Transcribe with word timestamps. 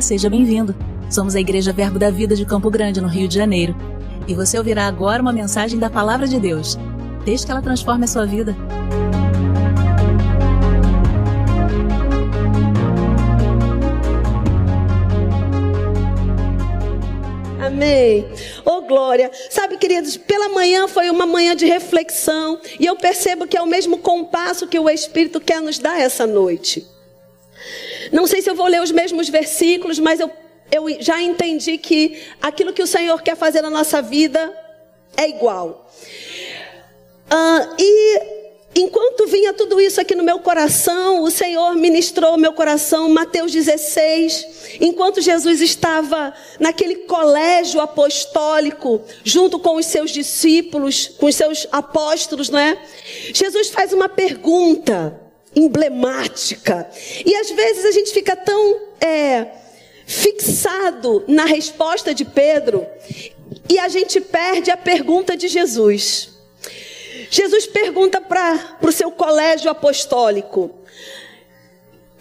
Seja 0.00 0.30
bem-vindo. 0.30 0.76
Somos 1.10 1.34
a 1.34 1.40
Igreja 1.40 1.72
Verbo 1.72 1.98
da 1.98 2.08
Vida 2.08 2.36
de 2.36 2.46
Campo 2.46 2.70
Grande, 2.70 3.00
no 3.00 3.08
Rio 3.08 3.26
de 3.26 3.34
Janeiro. 3.34 3.74
E 4.28 4.34
você 4.34 4.56
ouvirá 4.56 4.86
agora 4.86 5.20
uma 5.20 5.32
mensagem 5.32 5.78
da 5.78 5.90
Palavra 5.90 6.26
de 6.26 6.38
Deus. 6.38 6.78
Desde 7.24 7.44
que 7.44 7.52
ela 7.52 7.60
transforme 7.60 8.04
a 8.04 8.06
sua 8.06 8.24
vida. 8.24 8.56
Amém. 17.60 18.24
Oh, 18.64 18.82
glória. 18.82 19.30
Sabe, 19.50 19.76
queridos, 19.76 20.16
pela 20.16 20.48
manhã 20.48 20.86
foi 20.86 21.10
uma 21.10 21.26
manhã 21.26 21.56
de 21.56 21.66
reflexão. 21.66 22.60
E 22.78 22.86
eu 22.86 22.96
percebo 22.96 23.46
que 23.46 23.56
é 23.56 23.62
o 23.62 23.66
mesmo 23.66 23.98
compasso 23.98 24.68
que 24.68 24.78
o 24.78 24.88
Espírito 24.88 25.40
quer 25.40 25.60
nos 25.60 25.78
dar 25.78 26.00
essa 26.00 26.26
noite. 26.26 26.97
Não 28.12 28.26
sei 28.26 28.42
se 28.42 28.50
eu 28.50 28.54
vou 28.54 28.66
ler 28.66 28.82
os 28.82 28.90
mesmos 28.90 29.28
versículos, 29.28 29.98
mas 29.98 30.20
eu, 30.20 30.30
eu 30.70 31.00
já 31.00 31.20
entendi 31.20 31.78
que 31.78 32.22
aquilo 32.40 32.72
que 32.72 32.82
o 32.82 32.86
Senhor 32.86 33.20
quer 33.22 33.36
fazer 33.36 33.62
na 33.62 33.70
nossa 33.70 34.00
vida 34.02 34.52
é 35.16 35.28
igual. 35.28 35.90
Uh, 37.30 37.74
e 37.78 38.20
enquanto 38.74 39.26
vinha 39.26 39.52
tudo 39.52 39.80
isso 39.80 40.00
aqui 40.00 40.14
no 40.14 40.22
meu 40.22 40.38
coração, 40.38 41.22
o 41.22 41.30
Senhor 41.30 41.74
ministrou 41.74 42.38
meu 42.38 42.52
coração, 42.52 43.08
Mateus 43.10 43.52
16, 43.52 44.78
enquanto 44.80 45.20
Jesus 45.20 45.60
estava 45.60 46.32
naquele 46.58 46.96
colégio 46.96 47.80
apostólico, 47.80 49.02
junto 49.24 49.58
com 49.58 49.76
os 49.76 49.86
seus 49.86 50.10
discípulos, 50.10 51.08
com 51.18 51.26
os 51.26 51.34
seus 51.34 51.66
apóstolos, 51.70 52.48
não 52.48 52.58
é? 52.58 52.80
Jesus 53.34 53.68
faz 53.68 53.92
uma 53.92 54.08
pergunta 54.08 55.27
emblemática. 55.54 56.88
E 57.24 57.34
às 57.34 57.50
vezes 57.50 57.84
a 57.84 57.92
gente 57.92 58.12
fica 58.12 58.36
tão 58.36 58.80
é, 59.00 59.46
fixado 60.06 61.24
na 61.26 61.44
resposta 61.44 62.14
de 62.14 62.24
Pedro 62.24 62.86
e 63.68 63.78
a 63.78 63.88
gente 63.88 64.20
perde 64.20 64.70
a 64.70 64.76
pergunta 64.76 65.36
de 65.36 65.48
Jesus. 65.48 66.30
Jesus 67.30 67.66
pergunta 67.66 68.20
para 68.20 68.78
o 68.82 68.92
seu 68.92 69.10
colégio 69.10 69.70
apostólico: 69.70 70.70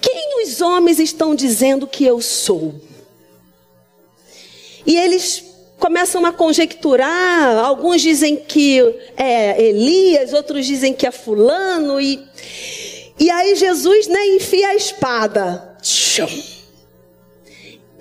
Quem 0.02 0.44
os 0.44 0.62
homens 0.62 1.00
estão 1.00 1.34
dizendo 1.34 1.88
que 1.88 2.04
eu 2.04 2.22
sou? 2.22 2.76
E 4.86 4.98
eles 4.98 5.44
começam 5.80 6.26
a 6.26 6.34
conjecturar. 6.34 7.58
Alguns 7.58 8.02
dizem 8.02 8.36
que 8.36 8.80
é 9.16 9.62
Elias, 9.62 10.34
outros 10.34 10.66
dizem 10.66 10.94
que 10.94 11.06
é 11.08 11.12
Fulano. 11.12 12.00
E, 12.00 12.22
e 13.20 13.30
aí 13.30 13.56
Jesus 13.56 14.08
né, 14.08 14.28
enfia 14.28 14.70
a 14.70 14.76
espada. 14.76 15.78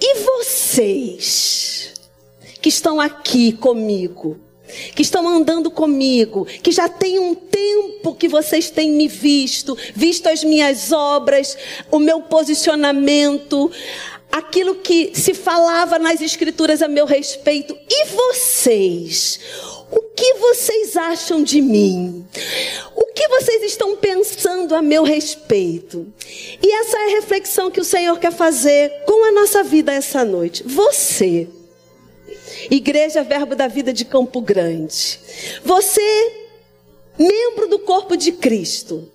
E 0.00 0.14
vocês 0.20 1.94
que 2.60 2.68
estão 2.68 3.00
aqui 3.00 3.52
comigo, 3.52 4.38
que 4.94 5.02
estão 5.02 5.26
andando 5.26 5.70
comigo, 5.70 6.44
que 6.44 6.72
já 6.72 6.88
tem 6.88 7.18
um 7.18 7.34
tempo 7.34 8.14
que 8.14 8.28
vocês 8.28 8.70
têm 8.70 8.90
me 8.90 9.08
visto, 9.08 9.76
visto 9.94 10.28
as 10.28 10.42
minhas 10.44 10.92
obras, 10.92 11.56
o 11.90 11.98
meu 11.98 12.20
posicionamento, 12.22 13.70
aquilo 14.36 14.74
que 14.74 15.12
se 15.14 15.32
falava 15.32 15.98
nas 15.98 16.20
escrituras 16.20 16.82
a 16.82 16.88
meu 16.88 17.06
respeito. 17.06 17.76
E 17.88 18.06
vocês? 18.06 19.40
O 19.90 20.02
que 20.14 20.34
vocês 20.34 20.96
acham 20.96 21.42
de 21.42 21.60
mim? 21.62 22.26
O 22.94 23.06
que 23.06 23.28
vocês 23.28 23.62
estão 23.62 23.96
pensando 23.96 24.74
a 24.74 24.82
meu 24.82 25.04
respeito? 25.04 26.12
E 26.62 26.72
essa 26.80 26.98
é 26.98 27.04
a 27.04 27.16
reflexão 27.16 27.70
que 27.70 27.80
o 27.80 27.84
Senhor 27.84 28.18
quer 28.18 28.32
fazer 28.32 28.90
com 29.06 29.24
a 29.24 29.32
nossa 29.32 29.62
vida 29.62 29.92
essa 29.92 30.24
noite. 30.24 30.62
Você, 30.64 31.48
Igreja 32.70 33.22
Verbo 33.22 33.54
da 33.54 33.68
Vida 33.68 33.92
de 33.92 34.04
Campo 34.04 34.40
Grande, 34.40 35.18
você, 35.64 36.32
membro 37.18 37.68
do 37.68 37.78
corpo 37.78 38.16
de 38.16 38.32
Cristo, 38.32 39.10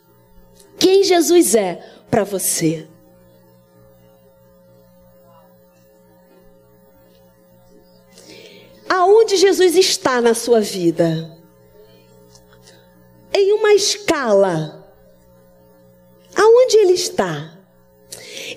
quem 0.80 1.04
Jesus 1.04 1.54
é 1.54 1.80
para 2.10 2.24
você? 2.24 2.88
Aonde 8.94 9.38
Jesus 9.38 9.78
está 9.78 10.20
na 10.20 10.34
sua 10.34 10.60
vida? 10.60 11.40
Em 13.34 13.54
uma 13.54 13.74
escala. 13.74 14.86
Aonde 16.36 16.76
ele 16.76 16.92
está? 16.92 17.58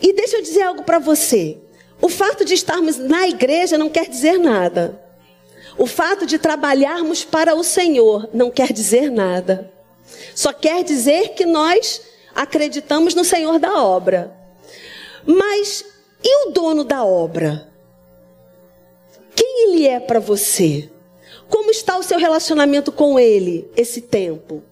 E 0.03 0.13
deixa 0.13 0.39
eu 0.39 0.43
dizer 0.43 0.63
algo 0.63 0.83
para 0.83 0.99
você. 0.99 1.59
O 2.03 2.09
fato 2.09 2.45
de 2.45 2.53
estarmos 2.53 2.97
na 2.97 3.29
igreja 3.29 3.79
não 3.79 3.89
quer 3.89 4.09
dizer 4.09 4.37
nada. 4.37 5.01
O 5.79 5.87
fato 5.87 6.27
de 6.27 6.37
trabalharmos 6.37 7.23
para 7.23 7.55
o 7.55 7.63
Senhor 7.63 8.29
não 8.35 8.51
quer 8.51 8.73
dizer 8.73 9.13
nada. 9.13 9.73
Só 10.35 10.53
quer 10.53 10.83
dizer 10.83 11.35
que 11.35 11.47
nós 11.47 12.03
acreditamos 12.35 13.15
no 13.15 13.25
Senhor 13.25 13.61
da 13.61 13.85
obra. 13.85 14.37
Mas 15.25 15.85
e 16.25 16.49
o 16.49 16.51
dono 16.51 16.83
da 16.83 17.05
obra? 17.05 17.73
Quem 19.35 19.69
ele 19.69 19.87
é 19.87 20.01
para 20.01 20.21
você? 20.21 20.91
Como 21.49 21.71
está 21.71 21.97
o 21.97 22.03
seu 22.03 22.19
relacionamento 22.19 22.91
com 22.91 23.19
ele 23.19 23.69
esse 23.77 24.01
tempo? 24.01 24.63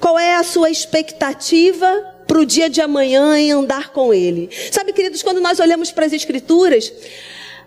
Qual 0.00 0.18
é 0.18 0.36
a 0.36 0.44
sua 0.44 0.70
expectativa 0.70 2.14
para 2.26 2.38
o 2.38 2.46
dia 2.46 2.68
de 2.68 2.80
amanhã 2.80 3.38
em 3.38 3.52
andar 3.52 3.92
com 3.92 4.12
ele? 4.12 4.50
Sabe, 4.70 4.92
queridos, 4.92 5.22
quando 5.22 5.40
nós 5.40 5.58
olhamos 5.58 5.90
para 5.90 6.06
as 6.06 6.12
Escrituras, 6.12 6.92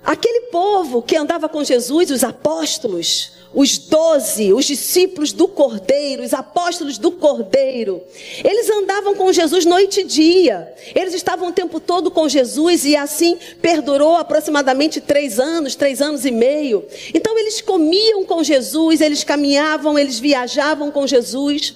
aquele 0.04 0.48
povo 0.52 1.02
que 1.02 1.16
andava 1.16 1.50
com 1.50 1.64
Jesus, 1.64 2.12
os 2.12 2.24
apóstolos, 2.24 3.31
os 3.54 3.78
doze, 3.78 4.54
os 4.54 4.66
discípulos 4.66 5.32
do 5.32 5.48
Cordeiro, 5.48 6.24
os 6.24 6.34
apóstolos 6.34 6.98
do 6.98 7.12
Cordeiro, 7.12 8.02
eles 8.44 8.70
andavam 8.70 9.16
com 9.16 9.34
Jesus 9.34 9.66
noite 9.66 10.02
e 10.02 10.04
dia. 10.04 10.74
Eles 10.96 11.14
estavam 11.14 11.50
o 11.50 11.52
tempo 11.52 11.80
todo 11.80 12.12
com 12.12 12.30
Jesus 12.30 12.86
e 12.86 12.96
assim 12.96 13.38
perdurou 13.62 14.16
aproximadamente 14.16 15.02
três 15.02 15.40
anos, 15.40 15.76
três 15.76 16.02
anos 16.02 16.26
e 16.26 16.32
meio. 16.32 16.86
Então 17.14 17.38
eles 17.38 17.60
comiam 17.62 18.24
com 18.24 18.44
Jesus, 18.44 19.02
eles 19.02 19.24
caminhavam, 19.24 19.98
eles 19.98 20.20
viajavam 20.20 20.92
com 20.92 21.08
Jesus. 21.08 21.76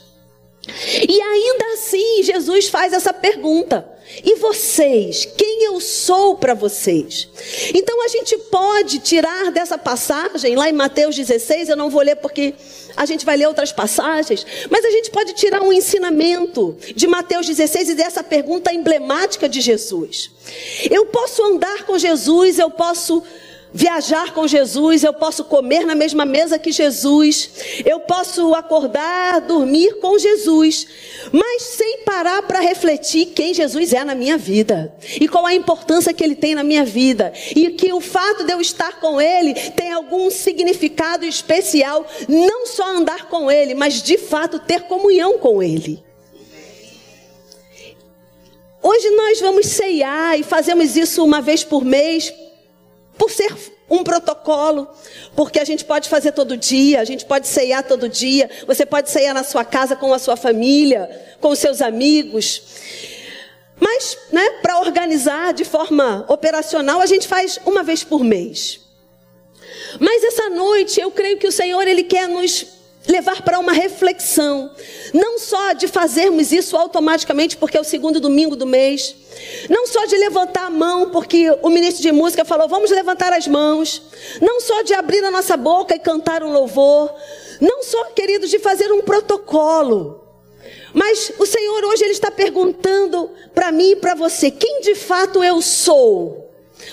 E 1.08 1.22
ainda 1.22 1.66
assim, 1.74 2.24
Jesus 2.24 2.70
faz 2.70 2.94
essa 2.94 3.12
pergunta: 3.12 3.93
e 4.24 4.36
vocês? 4.36 5.26
Quem 5.26 5.64
eu 5.64 5.80
sou 5.80 6.36
para 6.36 6.54
vocês? 6.54 7.30
Então 7.74 8.04
a 8.04 8.08
gente 8.08 8.38
pode 8.38 9.00
tirar 9.00 9.52
dessa 9.52 9.78
passagem, 9.78 10.56
lá 10.56 10.70
em 10.70 10.74
Mateus 10.74 11.16
16, 11.16 11.70
eu 11.70 11.78
não 11.78 11.90
vou 11.90 12.02
ler 12.02 12.18
porque 12.18 12.54
a 12.96 13.06
gente 13.06 13.26
vai 13.26 13.38
ler 13.38 13.48
outras 13.48 13.72
passagens, 13.72 14.46
mas 14.70 14.86
a 14.86 14.92
gente 14.92 15.10
pode 15.10 15.34
tirar 15.34 15.62
um 15.62 15.74
ensinamento 15.74 16.78
de 16.96 17.08
Mateus 17.08 17.48
16 17.48 17.90
e 17.90 17.96
dessa 17.96 18.24
pergunta 18.24 18.74
emblemática 18.74 19.50
de 19.50 19.62
Jesus. 19.62 20.30
Eu 20.92 21.06
posso 21.08 21.44
andar 21.44 21.84
com 21.86 21.98
Jesus, 21.98 22.60
eu 22.60 22.70
posso 22.70 23.24
viajar 23.74 24.34
com 24.34 24.48
Jesus, 24.48 25.04
eu 25.04 25.14
posso 25.14 25.44
comer 25.44 25.86
na 25.86 25.96
mesma 25.96 26.26
mesa 26.26 26.60
que 26.60 26.72
Jesus, 26.72 27.50
eu 27.84 28.02
posso 28.02 28.54
acordar, 28.54 29.42
dormir 29.42 30.00
com 30.00 30.18
Jesus, 30.20 30.88
mas 31.32 31.64
sem 31.64 32.00
parar 32.06 32.44
para 32.44 32.60
refletir 32.60 33.28
quem 33.28 33.54
Jesus 33.54 33.92
é 33.92 34.04
na 34.04 34.14
minha 34.14 34.38
vida. 34.38 34.94
E 35.20 35.28
qual 35.28 35.46
a 35.46 35.56
importância 35.56 36.14
que 36.14 36.24
ele 36.24 36.36
tem 36.36 36.54
na 36.54 36.64
minha 36.64 36.86
vida. 36.86 37.34
E 37.56 37.72
que 37.72 37.92
o 37.92 38.00
fato 38.00 38.44
de 38.44 38.54
eu 38.54 38.62
estar 38.62 39.00
com 39.00 39.20
ele 39.20 39.54
tem 39.72 39.92
algum 39.92 40.30
significado 40.30 41.26
especial, 41.26 42.06
não 42.30 42.68
só 42.68 42.96
andar 42.96 43.28
com 43.28 43.50
ele, 43.50 43.74
mas 43.74 44.04
de 44.04 44.18
fato 44.18 44.60
ter 44.60 44.84
comunhão 44.84 45.40
com 45.40 45.64
ele. 45.64 46.04
Hoje 48.82 49.10
nós 49.12 49.40
vamos 49.40 49.66
ceiar 49.68 50.38
e 50.38 50.44
fazemos 50.44 50.98
isso 50.98 51.24
uma 51.24 51.42
vez 51.42 51.64
por 51.64 51.86
mês 51.86 52.34
por 53.18 53.30
ser 53.30 53.54
um 53.90 54.04
protocolo, 54.04 54.88
porque 55.36 55.60
a 55.60 55.66
gente 55.66 55.86
pode 55.86 56.10
fazer 56.10 56.32
todo 56.32 56.58
dia, 56.58 57.00
a 57.00 57.06
gente 57.06 57.26
pode 57.26 57.48
ceiar 57.48 57.84
todo 57.84 58.10
dia, 58.10 58.50
você 58.66 58.86
pode 58.86 59.10
ceiar 59.10 59.34
na 59.34 59.44
sua 59.44 59.64
casa 59.64 59.96
com 59.96 60.14
a 60.14 60.20
sua 60.20 60.36
família, 60.36 61.10
com 61.40 61.50
os 61.50 61.60
seus 61.60 61.82
amigos. 61.82 62.62
Mas, 63.80 64.18
né, 64.32 64.50
para 64.62 64.80
organizar 64.80 65.54
de 65.54 65.66
forma 65.66 66.26
operacional, 66.28 67.02
a 67.02 67.06
gente 67.06 67.28
faz 67.28 67.60
uma 67.66 67.84
vez 67.84 68.04
por 68.04 68.24
mês. 68.24 68.80
Mas 70.00 70.24
essa 70.24 70.50
noite, 70.50 71.00
eu 71.00 71.12
creio 71.12 71.38
que 71.38 71.48
o 71.48 71.52
Senhor 71.52 71.88
ele 71.88 72.04
quer 72.04 72.28
nos 72.28 72.66
levar 73.08 73.42
para 73.42 73.60
uma 73.60 73.74
reflexão, 73.74 74.72
não 75.14 75.38
só 75.38 75.74
de 75.74 75.88
fazermos 75.88 76.52
isso 76.52 76.78
automaticamente 76.78 77.58
porque 77.58 77.78
é 77.78 77.82
o 77.82 77.84
segundo 77.84 78.20
domingo 78.20 78.56
do 78.56 78.66
mês, 78.66 79.16
não 79.70 79.86
só 79.88 80.06
de 80.06 80.16
levantar 80.18 80.66
a 80.66 80.70
mão 80.70 81.10
porque 81.10 81.50
o 81.62 81.70
ministro 81.70 82.02
de 82.02 82.12
música 82.12 82.46
falou 82.46 82.68
vamos 82.68 82.92
levantar 82.92 83.34
as 83.34 83.48
mãos, 83.48 84.02
não 84.42 84.62
só 84.62 84.84
de 84.84 84.94
abrir 84.94 85.24
a 85.24 85.32
nossa 85.32 85.58
boca 85.58 85.96
e 85.96 86.00
cantar 86.00 86.44
um 86.44 86.52
louvor, 86.52 87.14
não 87.60 87.84
só, 87.84 88.06
queridos, 88.06 88.50
de 88.50 88.60
fazer 88.60 88.92
um 88.92 89.02
protocolo, 89.02 90.24
mas 90.94 91.32
o 91.40 91.46
Senhor 91.46 91.84
hoje 91.86 92.04
ele 92.04 92.14
está 92.14 92.30
perguntando 92.30 93.32
para 93.54 93.72
mim 93.72 93.92
e 93.92 93.96
para 93.96 94.16
você, 94.16 94.52
quem 94.52 94.82
de 94.82 94.96
fato 94.96 95.44
eu 95.44 95.62
sou? 95.62 96.43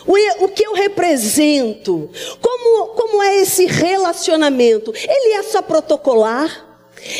O, 0.07 0.49
que 0.49 0.67
eu 0.67 0.75
represento, 0.75 2.11
como, 2.41 2.89
como 2.89 3.23
é 3.23 3.37
esse 3.39 3.67
relacionamento. 3.67 4.93
Ele 4.95 5.35
é 5.35 5.43
só 5.43 5.63
protocolar? 5.63 6.69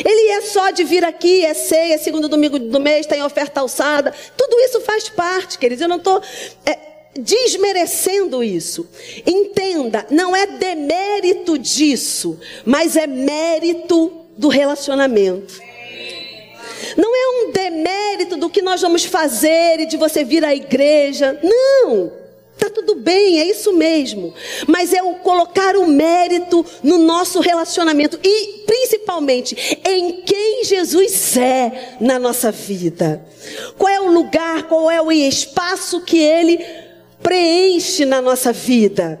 Ele 0.05 0.29
é 0.29 0.41
só 0.41 0.69
de 0.69 0.83
vir 0.83 1.03
aqui, 1.03 1.43
é 1.45 1.53
ceia, 1.53 1.95
é 1.95 1.97
segundo 1.97 2.29
domingo 2.29 2.59
do 2.59 2.79
mês, 2.79 3.05
tem 3.05 3.23
oferta 3.23 3.61
alçada. 3.61 4.13
Tudo 4.37 4.59
isso 4.59 4.81
faz 4.81 5.09
parte, 5.09 5.57
queridos. 5.57 5.81
Eu 5.81 5.87
não 5.87 5.97
estou 5.97 6.21
é, 6.65 6.77
desmerecendo 7.19 8.43
isso. 8.43 8.87
Entenda, 9.25 10.05
não 10.09 10.35
é 10.35 10.45
demérito 10.45 11.57
disso, 11.57 12.39
mas 12.63 12.95
é 12.95 13.07
mérito 13.07 14.25
do 14.37 14.47
relacionamento. 14.47 15.61
Não 16.97 17.15
é 17.15 17.45
um 17.45 17.51
demérito 17.51 18.37
do 18.37 18.49
que 18.49 18.61
nós 18.61 18.81
vamos 18.81 19.05
fazer 19.05 19.79
e 19.79 19.85
de 19.85 19.97
você 19.97 20.23
vir 20.23 20.43
à 20.43 20.53
igreja. 20.53 21.39
Não. 21.41 22.20
Tá 22.61 22.69
tudo 22.69 22.93
bem, 22.93 23.39
é 23.39 23.49
isso 23.49 23.73
mesmo. 23.73 24.35
Mas 24.67 24.93
é 24.93 25.01
o 25.01 25.15
colocar 25.15 25.75
o 25.75 25.87
mérito 25.87 26.63
no 26.83 26.99
nosso 26.99 27.39
relacionamento 27.39 28.19
e 28.23 28.63
principalmente 28.67 29.79
em 29.83 30.21
quem 30.21 30.63
Jesus 30.63 31.35
é 31.37 31.95
na 31.99 32.19
nossa 32.19 32.51
vida. 32.51 33.25
Qual 33.79 33.89
é 33.89 33.99
o 33.99 34.11
lugar, 34.11 34.67
qual 34.67 34.91
é 34.91 35.01
o 35.01 35.11
espaço 35.11 36.01
que 36.01 36.19
ele 36.19 36.63
preenche 37.23 38.05
na 38.05 38.21
nossa 38.21 38.53
vida. 38.53 39.19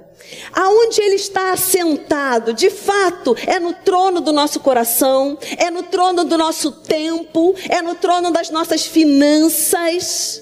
Aonde 0.53 1.01
ele 1.01 1.15
está 1.15 1.51
assentado, 1.51 2.53
de 2.53 2.69
fato, 2.69 3.35
é 3.47 3.59
no 3.59 3.73
trono 3.73 4.21
do 4.21 4.31
nosso 4.31 4.59
coração, 4.59 5.37
é 5.57 5.71
no 5.71 5.83
trono 5.83 6.23
do 6.23 6.37
nosso 6.37 6.71
tempo, 6.71 7.55
é 7.67 7.81
no 7.81 7.95
trono 7.95 8.31
das 8.31 8.51
nossas 8.51 8.85
finanças, 8.85 10.41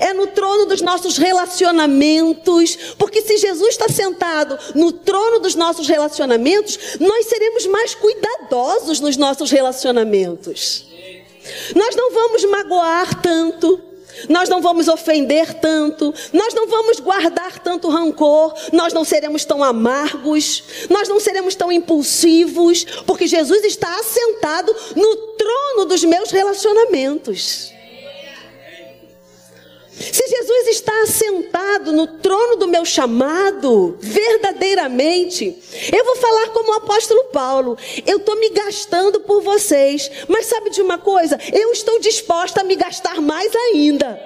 é 0.00 0.12
no 0.12 0.26
trono 0.28 0.66
dos 0.66 0.80
nossos 0.80 1.16
relacionamentos, 1.16 2.76
porque 2.98 3.22
se 3.22 3.36
Jesus 3.36 3.70
está 3.70 3.88
sentado 3.88 4.58
no 4.74 4.92
trono 4.92 5.38
dos 5.40 5.54
nossos 5.54 5.86
relacionamentos, 5.88 6.78
nós 7.00 7.26
seremos 7.26 7.66
mais 7.66 7.94
cuidadosos 7.94 9.00
nos 9.00 9.16
nossos 9.16 9.50
relacionamentos. 9.50 10.86
Nós 11.74 11.96
não 11.96 12.12
vamos 12.12 12.44
magoar 12.44 13.22
tanto, 13.22 13.80
nós 14.28 14.48
não 14.48 14.60
vamos 14.60 14.88
ofender 14.88 15.54
tanto, 15.54 16.12
nós 16.32 16.54
não 16.54 16.66
vamos 16.66 16.98
guardar 17.00 17.58
tanto 17.60 17.88
rancor, 17.88 18.54
nós 18.72 18.92
não 18.92 19.04
seremos 19.04 19.44
tão 19.44 19.62
amargos, 19.62 20.64
nós 20.90 21.08
não 21.08 21.20
seremos 21.20 21.54
tão 21.54 21.70
impulsivos, 21.70 22.84
porque 23.06 23.26
Jesus 23.26 23.64
está 23.64 23.98
assentado 23.98 24.74
no 24.96 25.16
trono 25.16 25.84
dos 25.86 26.02
meus 26.04 26.30
relacionamentos. 26.30 27.77
Se 29.98 30.28
Jesus 30.28 30.68
está 30.68 31.02
assentado 31.02 31.92
no 31.92 32.06
trono 32.06 32.56
do 32.56 32.68
meu 32.68 32.84
chamado, 32.84 33.98
verdadeiramente, 34.00 35.58
eu 35.92 36.04
vou 36.04 36.16
falar 36.16 36.50
como 36.50 36.70
o 36.70 36.76
apóstolo 36.76 37.24
Paulo: 37.32 37.76
eu 38.06 38.18
estou 38.18 38.38
me 38.38 38.50
gastando 38.50 39.20
por 39.20 39.42
vocês, 39.42 40.08
mas 40.28 40.46
sabe 40.46 40.70
de 40.70 40.80
uma 40.80 40.98
coisa? 40.98 41.38
Eu 41.52 41.72
estou 41.72 41.98
disposta 41.98 42.60
a 42.60 42.64
me 42.64 42.76
gastar 42.76 43.20
mais 43.20 43.52
ainda. 43.54 44.20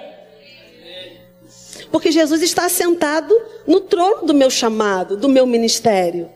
Porque 1.91 2.11
Jesus 2.11 2.41
está 2.41 2.65
assentado 2.65 3.35
no 3.65 3.81
trono 3.81 4.27
do 4.27 4.33
meu 4.33 4.49
chamado, 4.49 5.17
do 5.17 5.29
meu 5.29 5.45
ministério. 5.45 6.29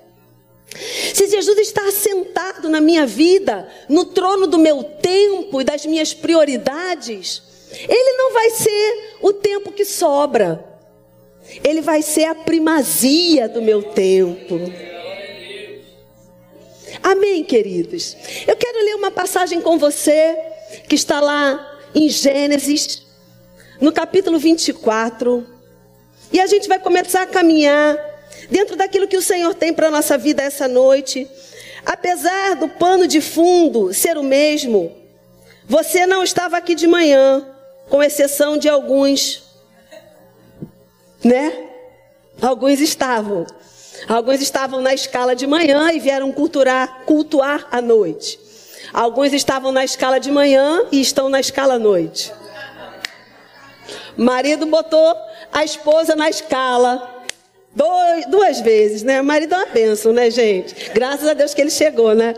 Se 1.13 1.27
Jesus 1.27 1.57
está 1.59 1.87
assentado 1.87 2.69
na 2.69 2.81
minha 2.81 3.05
vida, 3.05 3.67
no 3.87 4.05
trono 4.05 4.47
do 4.47 4.57
meu 4.57 4.83
tempo 4.83 5.61
e 5.61 5.63
das 5.63 5.85
minhas 5.85 6.13
prioridades, 6.13 7.41
ele 7.71 8.17
não 8.17 8.33
vai 8.33 8.49
ser 8.51 9.17
o 9.21 9.33
tempo 9.33 9.71
que 9.71 9.85
sobra. 9.85 10.63
Ele 11.63 11.81
vai 11.81 12.01
ser 12.01 12.25
a 12.25 12.35
primazia 12.35 13.47
do 13.47 13.61
meu 13.61 13.81
tempo. 13.81 14.59
Amém, 17.01 17.43
queridos? 17.43 18.17
Eu 18.47 18.55
quero 18.55 18.83
ler 18.83 18.95
uma 18.95 19.11
passagem 19.11 19.61
com 19.61 19.77
você 19.77 20.37
que 20.87 20.95
está 20.95 21.19
lá 21.19 21.79
em 21.93 22.09
Gênesis, 22.09 23.03
no 23.79 23.91
capítulo 23.91 24.39
24. 24.39 25.45
E 26.31 26.39
a 26.39 26.47
gente 26.47 26.67
vai 26.67 26.79
começar 26.79 27.21
a 27.21 27.27
caminhar 27.27 27.97
dentro 28.49 28.75
daquilo 28.75 29.07
que 29.07 29.17
o 29.17 29.21
Senhor 29.21 29.53
tem 29.53 29.73
para 29.73 29.87
a 29.87 29.91
nossa 29.91 30.17
vida 30.17 30.43
essa 30.43 30.67
noite. 30.67 31.27
Apesar 31.85 32.55
do 32.55 32.67
pano 32.67 33.07
de 33.07 33.21
fundo 33.21 33.93
ser 33.93 34.17
o 34.17 34.23
mesmo, 34.23 34.93
você 35.65 36.05
não 36.05 36.23
estava 36.23 36.57
aqui 36.57 36.75
de 36.75 36.87
manhã 36.87 37.45
com 37.89 38.03
exceção 38.03 38.57
de 38.57 38.67
alguns, 38.69 39.43
né? 41.23 41.69
Alguns 42.41 42.79
estavam. 42.79 43.45
Alguns 44.07 44.41
estavam 44.41 44.81
na 44.81 44.93
escala 44.93 45.35
de 45.35 45.47
manhã 45.47 45.91
e 45.91 45.99
vieram 45.99 46.31
culturar, 46.31 47.03
cultuar 47.05 47.67
à 47.71 47.81
noite. 47.81 48.39
Alguns 48.93 49.33
estavam 49.33 49.71
na 49.71 49.83
escala 49.83 50.19
de 50.19 50.31
manhã 50.31 50.85
e 50.91 51.01
estão 51.01 51.29
na 51.29 51.39
escala 51.39 51.75
à 51.75 51.79
noite. 51.79 52.33
marido 54.15 54.65
botou 54.65 55.15
a 55.51 55.63
esposa 55.63 56.15
na 56.15 56.29
escala 56.29 57.25
dois, 57.75 58.25
duas 58.27 58.59
vezes, 58.61 59.03
né? 59.03 59.21
Marido 59.21 59.53
é 59.53 59.57
uma 59.57 59.65
bênção, 59.67 60.11
né, 60.11 60.29
gente? 60.31 60.89
Graças 60.91 61.27
a 61.27 61.33
Deus 61.33 61.53
que 61.53 61.61
ele 61.61 61.69
chegou, 61.69 62.13
né? 62.13 62.33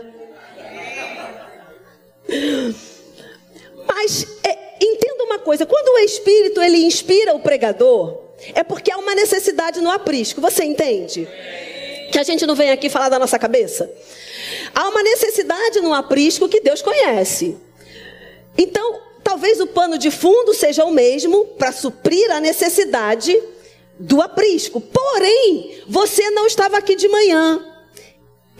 Mas 3.86 4.26
é, 4.44 4.69
entenda 4.80 5.24
uma 5.24 5.38
coisa, 5.38 5.66
quando 5.66 5.88
o 5.88 5.98
Espírito 5.98 6.60
ele 6.62 6.78
inspira 6.78 7.34
o 7.34 7.40
pregador, 7.40 8.18
é 8.54 8.62
porque 8.62 8.90
há 8.90 8.98
uma 8.98 9.14
necessidade 9.14 9.80
no 9.80 9.90
aprisco. 9.90 10.40
Você 10.40 10.64
entende? 10.64 11.28
Que 12.10 12.18
a 12.18 12.22
gente 12.22 12.46
não 12.46 12.54
vem 12.54 12.70
aqui 12.70 12.88
falar 12.88 13.08
da 13.08 13.18
nossa 13.18 13.38
cabeça. 13.38 13.90
Há 14.74 14.88
uma 14.88 15.02
necessidade 15.02 15.80
no 15.80 15.92
aprisco 15.92 16.48
que 16.48 16.60
Deus 16.60 16.82
conhece. 16.82 17.56
Então, 18.56 19.00
talvez 19.22 19.60
o 19.60 19.66
pano 19.66 19.98
de 19.98 20.10
fundo 20.10 20.54
seja 20.54 20.84
o 20.84 20.90
mesmo 20.90 21.44
para 21.58 21.72
suprir 21.72 22.30
a 22.30 22.40
necessidade 22.40 23.40
do 23.98 24.20
aprisco. 24.20 24.80
Porém, 24.80 25.82
você 25.86 26.30
não 26.30 26.46
estava 26.46 26.78
aqui 26.78 26.96
de 26.96 27.08
manhã. 27.08 27.69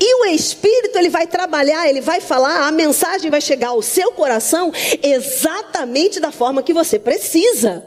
E 0.03 0.15
o 0.23 0.25
Espírito, 0.25 0.97
ele 0.97 1.11
vai 1.11 1.27
trabalhar, 1.27 1.87
ele 1.87 2.01
vai 2.01 2.23
falar, 2.23 2.67
a 2.67 2.73
mensagem 2.73 3.31
vai 3.31 3.41
chegar 3.41 3.69
ao 3.69 3.83
seu 3.83 4.13
coração 4.13 4.73
exatamente 5.03 6.19
da 6.19 6.33
forma 6.33 6.63
que 6.63 6.73
você 6.73 6.99
precisa. 6.99 7.85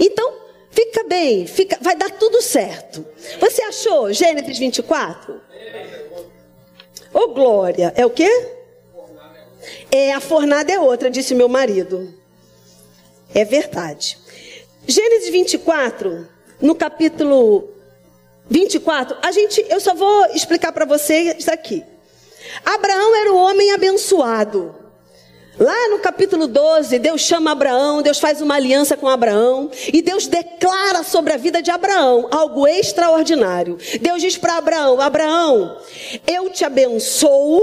Então, 0.00 0.32
fica 0.70 1.04
bem, 1.04 1.46
fica, 1.46 1.76
vai 1.82 1.94
dar 1.94 2.10
tudo 2.12 2.40
certo. 2.40 3.04
Você 3.38 3.62
achou 3.62 4.10
Gênesis 4.10 4.58
24? 4.58 5.38
Ô 7.12 7.28
glória, 7.28 7.92
é 7.94 8.06
o 8.06 8.10
quê? 8.10 8.30
É, 9.90 10.14
a 10.14 10.20
fornada 10.20 10.72
é 10.72 10.80
outra, 10.80 11.10
disse 11.10 11.34
meu 11.34 11.48
marido. 11.48 12.14
É 13.34 13.44
verdade. 13.44 14.16
Gênesis 14.86 15.28
24, 15.28 16.26
no 16.58 16.74
capítulo 16.74 17.71
24, 18.48 19.16
a 19.22 19.30
gente, 19.30 19.64
eu 19.68 19.80
só 19.80 19.94
vou 19.94 20.26
explicar 20.34 20.72
para 20.72 20.84
vocês 20.84 21.48
aqui. 21.48 21.84
Abraão 22.64 23.14
era 23.16 23.32
o 23.32 23.36
homem 23.36 23.72
abençoado. 23.72 24.74
Lá 25.58 25.88
no 25.90 25.98
capítulo 25.98 26.46
12, 26.46 26.98
Deus 26.98 27.20
chama 27.20 27.52
Abraão, 27.52 28.00
Deus 28.00 28.18
faz 28.18 28.40
uma 28.40 28.54
aliança 28.54 28.96
com 28.96 29.06
Abraão 29.06 29.70
e 29.92 30.00
Deus 30.00 30.26
declara 30.26 31.02
sobre 31.02 31.32
a 31.34 31.36
vida 31.36 31.60
de 31.60 31.70
Abraão 31.70 32.26
algo 32.30 32.66
extraordinário. 32.66 33.78
Deus 34.00 34.22
diz 34.22 34.38
para 34.38 34.56
Abraão: 34.56 34.98
Abraão, 34.98 35.78
eu 36.26 36.48
te 36.48 36.64
abençoo 36.64 37.60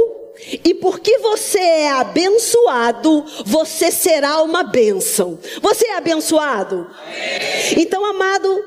e 0.63 0.73
porque 0.75 1.17
você 1.17 1.59
é 1.59 1.89
abençoado, 1.89 3.25
você 3.43 3.91
será 3.91 4.41
uma 4.43 4.63
bênção. 4.63 5.39
Você 5.61 5.87
é 5.87 5.97
abençoado? 5.97 6.87
Então, 7.75 8.05
amado, 8.05 8.63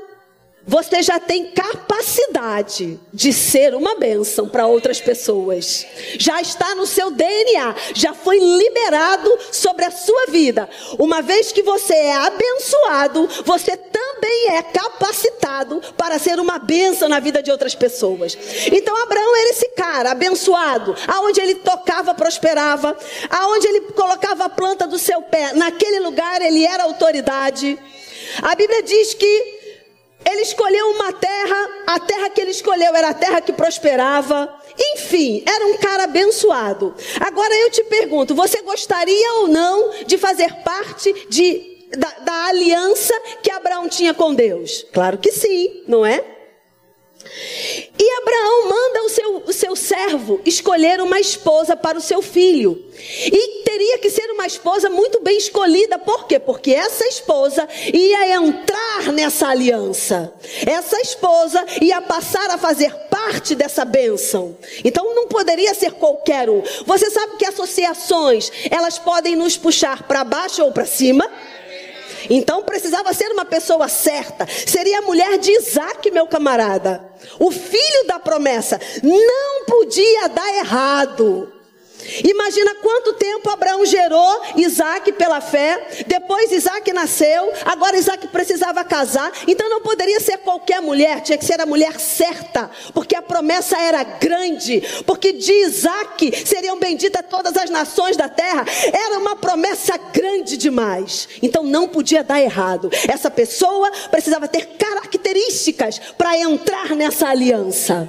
você 0.67 1.03
já 1.03 1.19
tem 1.19 1.51
capacidade 1.51 2.99
de 3.13 3.33
ser 3.33 3.75
uma 3.75 3.97
bênção 3.97 4.49
para 4.49 4.67
outras 4.67 5.01
pessoas. 5.01 5.87
Já 6.19 6.41
está 6.41 6.75
no 6.75 6.87
seu 6.87 7.11
DNA, 7.11 7.75
já 7.95 8.15
foi 8.15 8.39
liberado 8.39 9.39
sobre 9.51 9.85
a 9.85 9.91
sua 9.91 10.27
vida. 10.27 10.69
Uma 10.99 11.21
vez 11.21 11.51
que 11.51 11.63
você 11.63 11.95
é 11.95 12.15
abençoado, 12.15 13.29
você 13.45 13.77
também 13.77 14.51
é 14.51 14.63
capacitado 14.63 15.83
para 15.97 16.19
ser 16.19 16.39
uma 16.39 16.59
bênção 16.59 17.09
na 17.09 17.19
vida 17.19 17.43
de 17.43 17.51
outras 17.51 17.75
pessoas. 17.75 18.39
Então 18.71 18.97
Abraão 19.03 19.37
era 19.37 19.51
esse 19.51 19.69
cara 19.71 20.13
abençoado, 20.13 20.95
aonde 21.09 21.41
ele 21.41 21.57
tocava 21.57 22.15
prosperava, 22.15 22.97
aonde 23.29 23.67
ele 23.67 23.81
colocava 23.93 24.45
a 24.45 24.49
planta 24.49 24.87
do 24.87 24.99
seu 24.99 25.23
pé, 25.23 25.53
naquele 25.55 26.01
lugar 26.01 26.41
ele 26.41 26.65
era 26.65 26.85
autoridade. 26.85 27.79
A 28.41 28.55
Bíblia 28.55 28.83
diz 28.83 29.15
que 29.15 29.62
ele 30.29 30.43
escolheu 30.43 30.91
uma 30.91 31.13
terra, 31.13 31.69
a 31.87 32.01
terra 32.01 32.31
que 32.31 32.41
ele 32.41 32.51
escolheu 32.51 32.95
era 32.95 33.11
a 33.11 33.15
terra 33.15 33.41
que 33.41 33.53
prosperava. 33.53 34.53
Enfim, 34.95 35.43
era 35.47 35.67
um 35.67 35.77
cara 35.77 36.05
abençoado. 36.05 36.95
Agora 37.21 37.55
eu 37.55 37.71
te 37.71 37.85
pergunto: 37.85 38.35
você 38.35 38.63
gostaria 38.63 39.33
ou 39.41 39.49
não 39.49 40.05
de 40.07 40.19
fazer 40.19 40.53
parte 40.63 41.13
de 41.29 41.73
da, 41.97 42.09
da 42.25 42.47
aliança 42.47 43.15
que 43.43 43.51
Abraão 43.51 43.89
tinha 43.89 44.15
com 44.15 44.35
Deus? 44.35 44.87
Claro 44.93 45.19
que 45.19 45.31
sim, 45.31 45.83
não 45.87 46.05
é? 46.05 46.25
E 47.99 48.11
Abraão 48.23 48.69
manda 48.69 49.03
o 49.05 49.09
seu, 49.09 49.43
o 49.47 49.53
seu 49.53 49.77
servo 49.77 50.41
escolher 50.45 51.01
uma 51.01 51.21
esposa 51.21 51.77
para 51.77 51.99
o 51.99 52.01
seu 52.01 52.23
filho. 52.23 52.83
E 53.27 53.63
teria 53.65 53.99
que 53.99 54.11
ser 54.11 54.31
uma 54.31 54.47
esposa 54.47 54.89
muito 54.91 55.21
bem 55.21 55.37
escolhida. 55.37 55.99
Por 55.99 56.27
quê? 56.27 56.39
Porque 56.39 56.73
essa 56.73 57.07
esposa 57.07 57.69
ia 57.93 58.35
entrar 58.37 59.13
nessa 59.13 59.49
aliança. 59.49 60.33
Essa 60.67 61.01
esposa 61.01 61.65
ia 61.81 62.01
passar 62.01 62.51
a 62.51 62.59
fazer 62.59 62.93
parte 63.11 63.55
dessa 63.55 63.85
bênção. 63.85 64.57
Então 64.85 65.15
não 65.15 65.27
poderia 65.27 65.75
ser 65.75 65.93
qualquer 65.93 66.49
um. 66.51 66.63
Você 66.87 67.11
sabe 67.11 67.37
que 67.37 67.47
associações, 67.47 68.51
elas 68.71 68.99
podem 68.99 69.37
nos 69.37 69.57
puxar 69.57 70.03
para 70.05 70.25
baixo 70.25 70.63
ou 70.63 70.73
para 70.73 70.85
cima? 70.85 71.29
Então 72.31 72.63
precisava 72.63 73.13
ser 73.13 73.31
uma 73.33 73.45
pessoa 73.45 73.89
certa. 73.89 74.47
Seria 74.47 74.99
a 74.99 75.03
mulher 75.03 75.39
de 75.39 75.51
Isaac, 75.53 76.11
meu 76.11 76.27
camarada. 76.27 77.05
O 77.39 77.51
filho 77.51 78.07
da 78.07 78.19
promessa. 78.19 78.81
Não 79.03 79.65
podia 79.67 80.29
dar 80.29 80.55
errado. 80.57 81.53
Imagina 82.25 82.75
quanto 82.77 83.13
tempo 83.15 83.51
Abraão 83.51 83.85
gerou 83.85 84.43
Isaac 84.57 85.13
pela 85.13 85.41
fé. 85.41 86.05
Depois 86.07 86.53
Isaac 86.53 86.93
nasceu. 86.93 87.53
Agora 87.65 87.97
Isaac 87.97 88.29
precisava 88.29 88.85
casar. 88.85 89.31
Então 89.47 89.69
não 89.69 89.81
poderia 89.81 90.21
ser 90.21 90.39
qualquer 90.39 90.81
mulher. 90.81 91.21
Tinha 91.21 91.39
que 91.39 91.45
ser 91.45 91.61
a 91.61 91.67
mulher 91.67 91.99
certa. 91.99 92.71
Porque 92.93 93.15
a 93.15 93.23
promessa 93.23 93.79
era 93.79 94.03
grande. 94.03 94.83
Porque 95.07 95.33
de 95.33 95.53
Isaac 95.53 96.47
seriam 96.47 96.79
benditas 96.79 97.25
todas 97.29 97.57
as 97.57 97.71
nações 97.71 98.17
da 98.17 98.29
terra. 98.29 98.65
Era 98.93 99.19
uma 99.19 99.37
promessa 99.37 99.97
grande 100.13 100.57
demais. 100.57 101.29
Então 101.43 101.63
não 101.63 101.89
podia 101.89 102.23
dar 102.23 102.41
errado. 102.41 102.91
Essa 103.09 103.31
pessoa 103.31 103.91
precisava 104.11 104.49
ter 104.49 104.67
características 104.79 105.99
para 106.17 106.39
entrar 106.39 106.95
nessa 106.97 107.29
aliança 107.29 108.09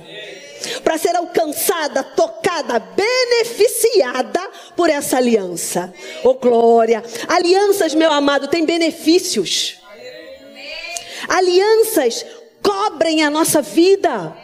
para 0.84 0.98
ser 0.98 1.16
alcançada, 1.16 2.04
tocada, 2.04 2.80
beneficiada 2.80 4.42
por 4.76 4.90
essa 4.90 5.18
aliança. 5.18 5.94
Oh 6.24 6.36
glória! 6.36 7.04
Alianças, 7.28 7.94
meu 7.94 8.12
amado, 8.12 8.48
têm 8.48 8.66
benefícios. 8.66 9.78
Alianças 11.28 12.26
cobrem 12.62 13.24
a 13.24 13.30
nossa 13.30 13.62
vida. 13.62 14.36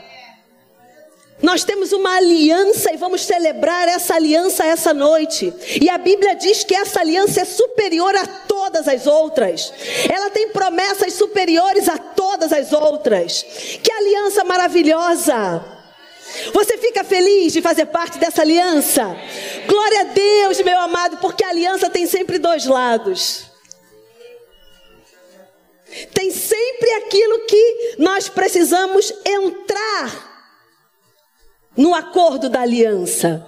Nós 1.42 1.64
temos 1.64 1.94
uma 1.94 2.18
aliança 2.18 2.94
e 2.94 2.98
vamos 2.98 3.22
celebrar 3.22 3.88
essa 3.88 4.16
aliança 4.16 4.66
essa 4.66 4.94
noite. 4.94 5.54
E 5.82 5.90
a 5.90 5.98
Bíblia 5.98 6.36
diz 6.36 6.66
que 6.66 6.76
essa 6.76 7.00
aliança 7.00 7.42
é 7.42 7.46
superior 7.46 8.14
a 8.16 8.28
todas 8.28 8.88
as 8.88 9.08
outras. 9.08 9.72
Ela 10.12 10.30
tem 10.30 10.50
promessas 10.50 11.14
superiores 11.14 11.88
a 11.88 11.98
todas 11.98 12.52
as 12.52 12.74
outras. 12.74 13.44
Que 13.82 13.92
aliança 13.92 14.44
maravilhosa! 14.44 15.79
Você 16.54 16.78
fica 16.78 17.04
feliz 17.04 17.54
de 17.54 17.62
fazer 17.62 17.88
parte 17.88 18.18
dessa 18.18 18.42
aliança? 18.42 19.16
Glória 19.68 20.02
a 20.02 20.04
Deus, 20.06 20.62
meu 20.62 20.80
amado, 20.80 21.18
porque 21.18 21.44
a 21.44 21.50
aliança 21.50 21.90
tem 21.90 22.06
sempre 22.08 22.38
dois 22.38 22.66
lados. 22.66 23.46
Tem 26.14 26.32
sempre 26.32 26.92
aquilo 26.94 27.46
que 27.48 27.96
nós 27.98 28.30
precisamos 28.30 29.12
entrar 29.26 30.30
no 31.76 31.94
acordo 31.94 32.50
da 32.50 32.62
aliança. 32.62 33.46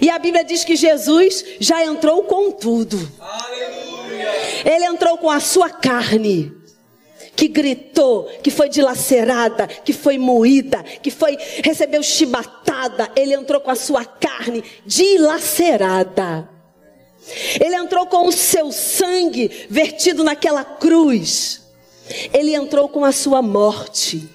E 0.00 0.10
a 0.10 0.18
Bíblia 0.18 0.44
diz 0.44 0.64
que 0.64 0.76
Jesus 0.76 1.44
já 1.60 1.84
entrou 1.84 2.24
com 2.24 2.50
tudo. 2.50 2.98
Ele 4.64 4.84
entrou 4.84 5.18
com 5.18 5.30
a 5.30 5.40
sua 5.40 5.70
carne 5.70 6.63
que 7.36 7.48
gritou, 7.48 8.24
que 8.42 8.50
foi 8.50 8.68
dilacerada, 8.68 9.66
que 9.66 9.92
foi 9.92 10.18
moída, 10.18 10.82
que 10.82 11.10
foi 11.10 11.36
recebeu 11.62 12.02
chibatada, 12.02 13.10
ele 13.16 13.34
entrou 13.34 13.60
com 13.60 13.70
a 13.70 13.76
sua 13.76 14.04
carne 14.04 14.62
dilacerada. 14.86 16.48
Ele 17.60 17.74
entrou 17.74 18.06
com 18.06 18.28
o 18.28 18.32
seu 18.32 18.70
sangue 18.70 19.66
vertido 19.70 20.22
naquela 20.22 20.64
cruz. 20.64 21.62
Ele 22.32 22.54
entrou 22.54 22.88
com 22.88 23.04
a 23.04 23.12
sua 23.12 23.40
morte. 23.40 24.28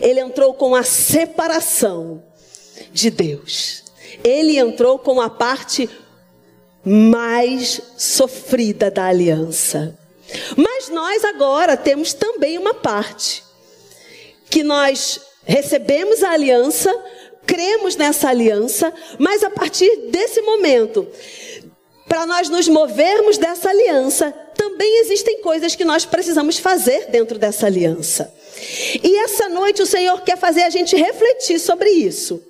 Ele 0.00 0.20
entrou 0.20 0.54
com 0.54 0.74
a 0.74 0.82
separação 0.82 2.22
de 2.90 3.10
Deus. 3.10 3.84
Ele 4.24 4.58
entrou 4.58 4.98
com 4.98 5.20
a 5.20 5.28
parte 5.28 5.88
mais 6.84 7.80
sofrida 7.96 8.90
da 8.90 9.06
aliança. 9.06 9.98
Mas 10.56 10.71
nós 10.88 11.24
agora 11.24 11.76
temos 11.76 12.12
também 12.12 12.58
uma 12.58 12.74
parte 12.74 13.42
que 14.50 14.62
nós 14.62 15.20
recebemos 15.44 16.22
a 16.22 16.30
aliança, 16.30 16.94
cremos 17.46 17.96
nessa 17.96 18.28
aliança, 18.28 18.92
mas 19.18 19.42
a 19.42 19.50
partir 19.50 20.10
desse 20.10 20.42
momento, 20.42 21.08
para 22.06 22.26
nós 22.26 22.48
nos 22.48 22.68
movermos 22.68 23.38
dessa 23.38 23.70
aliança, 23.70 24.30
também 24.54 25.00
existem 25.00 25.40
coisas 25.40 25.74
que 25.74 25.84
nós 25.84 26.04
precisamos 26.04 26.58
fazer 26.58 27.06
dentro 27.06 27.38
dessa 27.38 27.66
aliança. 27.66 28.32
E 29.02 29.16
essa 29.20 29.48
noite 29.48 29.82
o 29.82 29.86
Senhor 29.86 30.20
quer 30.20 30.36
fazer 30.36 30.62
a 30.62 30.70
gente 30.70 30.94
refletir 30.94 31.58
sobre 31.58 31.88
isso. 31.90 32.42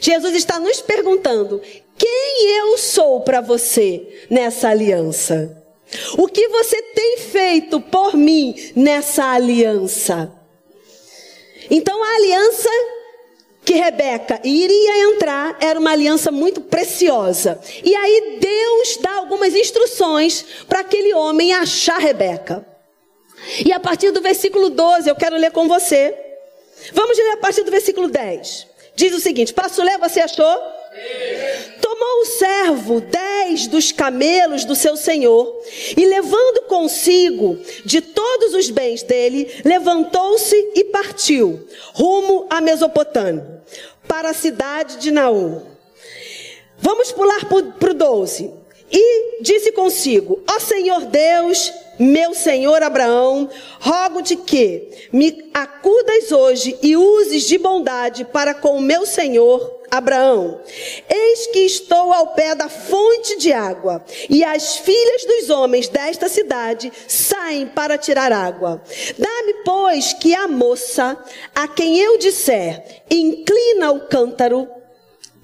Jesus 0.00 0.34
está 0.34 0.58
nos 0.58 0.80
perguntando: 0.80 1.60
quem 1.98 2.56
eu 2.56 2.78
sou 2.78 3.20
para 3.20 3.42
você 3.42 4.24
nessa 4.30 4.70
aliança? 4.70 5.59
O 6.16 6.28
que 6.28 6.48
você 6.48 6.80
tem 6.82 7.18
feito 7.18 7.80
por 7.80 8.16
mim 8.16 8.54
nessa 8.76 9.32
aliança? 9.32 10.32
Então 11.70 12.02
a 12.02 12.14
aliança 12.16 12.68
que 13.64 13.74
Rebeca 13.74 14.40
iria 14.42 15.12
entrar 15.12 15.56
era 15.60 15.78
uma 15.78 15.92
aliança 15.92 16.30
muito 16.30 16.60
preciosa. 16.60 17.60
E 17.84 17.94
aí 17.94 18.38
Deus 18.40 18.96
dá 19.00 19.12
algumas 19.16 19.54
instruções 19.54 20.44
para 20.68 20.80
aquele 20.80 21.12
homem 21.14 21.52
achar 21.52 21.98
Rebeca. 21.98 22.66
E 23.64 23.72
a 23.72 23.80
partir 23.80 24.10
do 24.10 24.20
versículo 24.20 24.70
12, 24.70 25.08
eu 25.08 25.16
quero 25.16 25.36
ler 25.36 25.52
com 25.52 25.68
você. 25.68 26.14
Vamos 26.92 27.16
ler 27.16 27.32
a 27.32 27.36
partir 27.36 27.62
do 27.62 27.70
versículo 27.70 28.08
10. 28.08 28.66
Diz 28.94 29.14
o 29.14 29.20
seguinte: 29.20 29.52
Posso 29.52 29.82
ler? 29.82 29.98
Você 29.98 30.20
achou? 30.20 30.58
Tomou 32.00 32.22
o 32.22 32.24
servo 32.24 33.00
dez 33.02 33.66
dos 33.66 33.92
camelos 33.92 34.64
do 34.64 34.74
seu 34.74 34.96
senhor 34.96 35.54
e, 35.94 36.06
levando 36.06 36.62
consigo 36.62 37.58
de 37.84 38.00
todos 38.00 38.54
os 38.54 38.70
bens 38.70 39.02
dele, 39.02 39.60
levantou-se 39.66 40.56
e 40.74 40.84
partiu 40.84 41.68
rumo 41.92 42.46
à 42.48 42.58
Mesopotâmia, 42.58 43.62
para 44.08 44.30
a 44.30 44.34
cidade 44.34 44.96
de 44.96 45.10
Naú. 45.10 45.60
Vamos 46.78 47.12
pular 47.12 47.44
para 47.44 47.90
o 47.90 47.94
12. 47.94 48.50
E 48.90 49.42
disse 49.42 49.70
consigo: 49.70 50.42
Ó 50.48 50.58
Senhor 50.58 51.04
Deus, 51.04 51.70
meu 51.98 52.32
senhor 52.32 52.82
Abraão, 52.82 53.50
rogo-te 53.78 54.36
que 54.36 54.88
me 55.12 55.50
acudas 55.52 56.32
hoje 56.32 56.78
e 56.82 56.96
uses 56.96 57.42
de 57.42 57.58
bondade 57.58 58.24
para 58.24 58.54
com 58.54 58.78
o 58.78 58.80
meu 58.80 59.04
senhor 59.04 59.79
Abraão: 59.90 60.60
Eis 61.08 61.46
que 61.48 61.60
estou 61.60 62.12
ao 62.12 62.28
pé 62.28 62.54
da 62.54 62.68
fonte 62.68 63.38
de 63.38 63.52
água, 63.52 64.04
e 64.28 64.44
as 64.44 64.76
filhas 64.76 65.24
dos 65.24 65.50
homens 65.50 65.88
desta 65.88 66.28
cidade 66.28 66.92
saem 67.08 67.66
para 67.66 67.98
tirar 67.98 68.32
água. 68.32 68.82
Dá-me, 69.18 69.54
pois, 69.64 70.12
que 70.12 70.34
a 70.34 70.46
moça, 70.46 71.18
a 71.54 71.66
quem 71.66 71.98
eu 71.98 72.18
disser, 72.18 73.02
inclina 73.10 73.90
o 73.90 74.06
cântaro, 74.06 74.79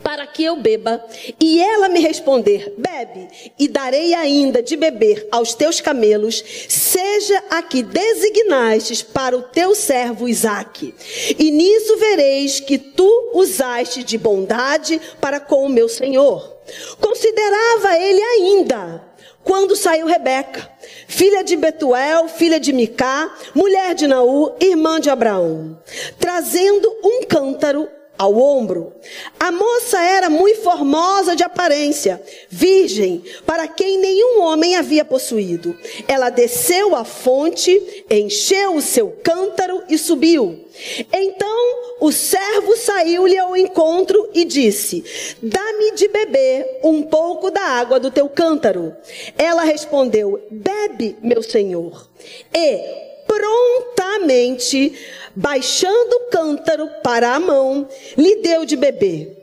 para 0.06 0.24
que 0.24 0.44
eu 0.44 0.54
beba, 0.54 1.04
e 1.40 1.60
ela 1.60 1.88
me 1.88 1.98
responder: 1.98 2.72
Bebe, 2.78 3.26
e 3.58 3.66
darei 3.66 4.14
ainda 4.14 4.62
de 4.62 4.76
beber 4.76 5.26
aos 5.32 5.52
teus 5.52 5.80
camelos, 5.80 6.44
seja 6.68 7.42
a 7.50 7.60
que 7.60 7.82
designastes 7.82 9.02
para 9.02 9.36
o 9.36 9.42
teu 9.42 9.74
servo 9.74 10.28
Isaque. 10.28 10.94
E 11.36 11.50
nisso 11.50 11.96
vereis 11.96 12.60
que 12.60 12.78
tu 12.78 13.32
usaste 13.34 14.04
de 14.04 14.16
bondade 14.16 15.00
para 15.20 15.40
com 15.40 15.66
o 15.66 15.68
meu 15.68 15.88
senhor. 15.88 16.56
Considerava 17.00 17.98
ele 17.98 18.22
ainda 18.22 19.02
quando 19.42 19.74
saiu 19.74 20.06
Rebeca, 20.06 20.70
filha 21.08 21.42
de 21.42 21.56
Betuel, 21.56 22.28
filha 22.28 22.60
de 22.60 22.72
Micá, 22.72 23.34
mulher 23.52 23.92
de 23.92 24.06
Naú, 24.06 24.54
irmã 24.60 25.00
de 25.00 25.10
Abraão, 25.10 25.80
trazendo 26.16 26.88
um 27.02 27.24
cântaro 27.24 27.88
ao 28.18 28.36
ombro. 28.36 28.92
A 29.38 29.52
moça 29.52 30.00
era 30.00 30.28
muito 30.28 30.62
formosa 30.62 31.36
de 31.36 31.42
aparência, 31.42 32.22
virgem, 32.48 33.22
para 33.44 33.68
quem 33.68 33.98
nenhum 33.98 34.42
homem 34.42 34.76
havia 34.76 35.04
possuído. 35.04 35.76
Ela 36.08 36.30
desceu 36.30 36.94
à 36.94 37.04
fonte, 37.04 38.04
encheu 38.10 38.76
o 38.76 38.82
seu 38.82 39.10
cântaro 39.22 39.82
e 39.88 39.98
subiu. 39.98 40.64
Então 41.12 41.96
o 42.00 42.12
servo 42.12 42.76
saiu-lhe 42.76 43.38
ao 43.38 43.56
encontro 43.56 44.28
e 44.34 44.44
disse: 44.44 45.04
Dá-me 45.42 45.92
de 45.92 46.08
beber 46.08 46.80
um 46.82 47.02
pouco 47.02 47.50
da 47.50 47.62
água 47.62 47.98
do 47.98 48.10
teu 48.10 48.28
cântaro. 48.28 48.94
Ela 49.38 49.64
respondeu: 49.64 50.42
Bebe, 50.50 51.16
meu 51.22 51.42
senhor. 51.42 52.08
E 52.52 53.05
prontamente 53.36 54.98
baixando 55.34 56.16
o 56.16 56.30
cântaro 56.30 56.88
para 57.02 57.34
a 57.34 57.40
mão, 57.40 57.88
lhe 58.16 58.36
deu 58.36 58.64
de 58.64 58.76
beber. 58.76 59.36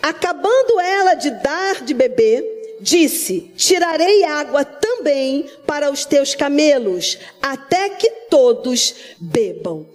Acabando 0.00 0.78
ela 0.80 1.14
de 1.14 1.30
dar 1.30 1.82
de 1.82 1.92
beber, 1.92 2.78
disse: 2.80 3.52
Tirarei 3.56 4.22
água 4.24 4.64
também 4.64 5.50
para 5.66 5.90
os 5.90 6.04
teus 6.04 6.34
camelos, 6.34 7.18
até 7.42 7.88
que 7.90 8.08
todos 8.30 8.94
bebam. 9.18 9.86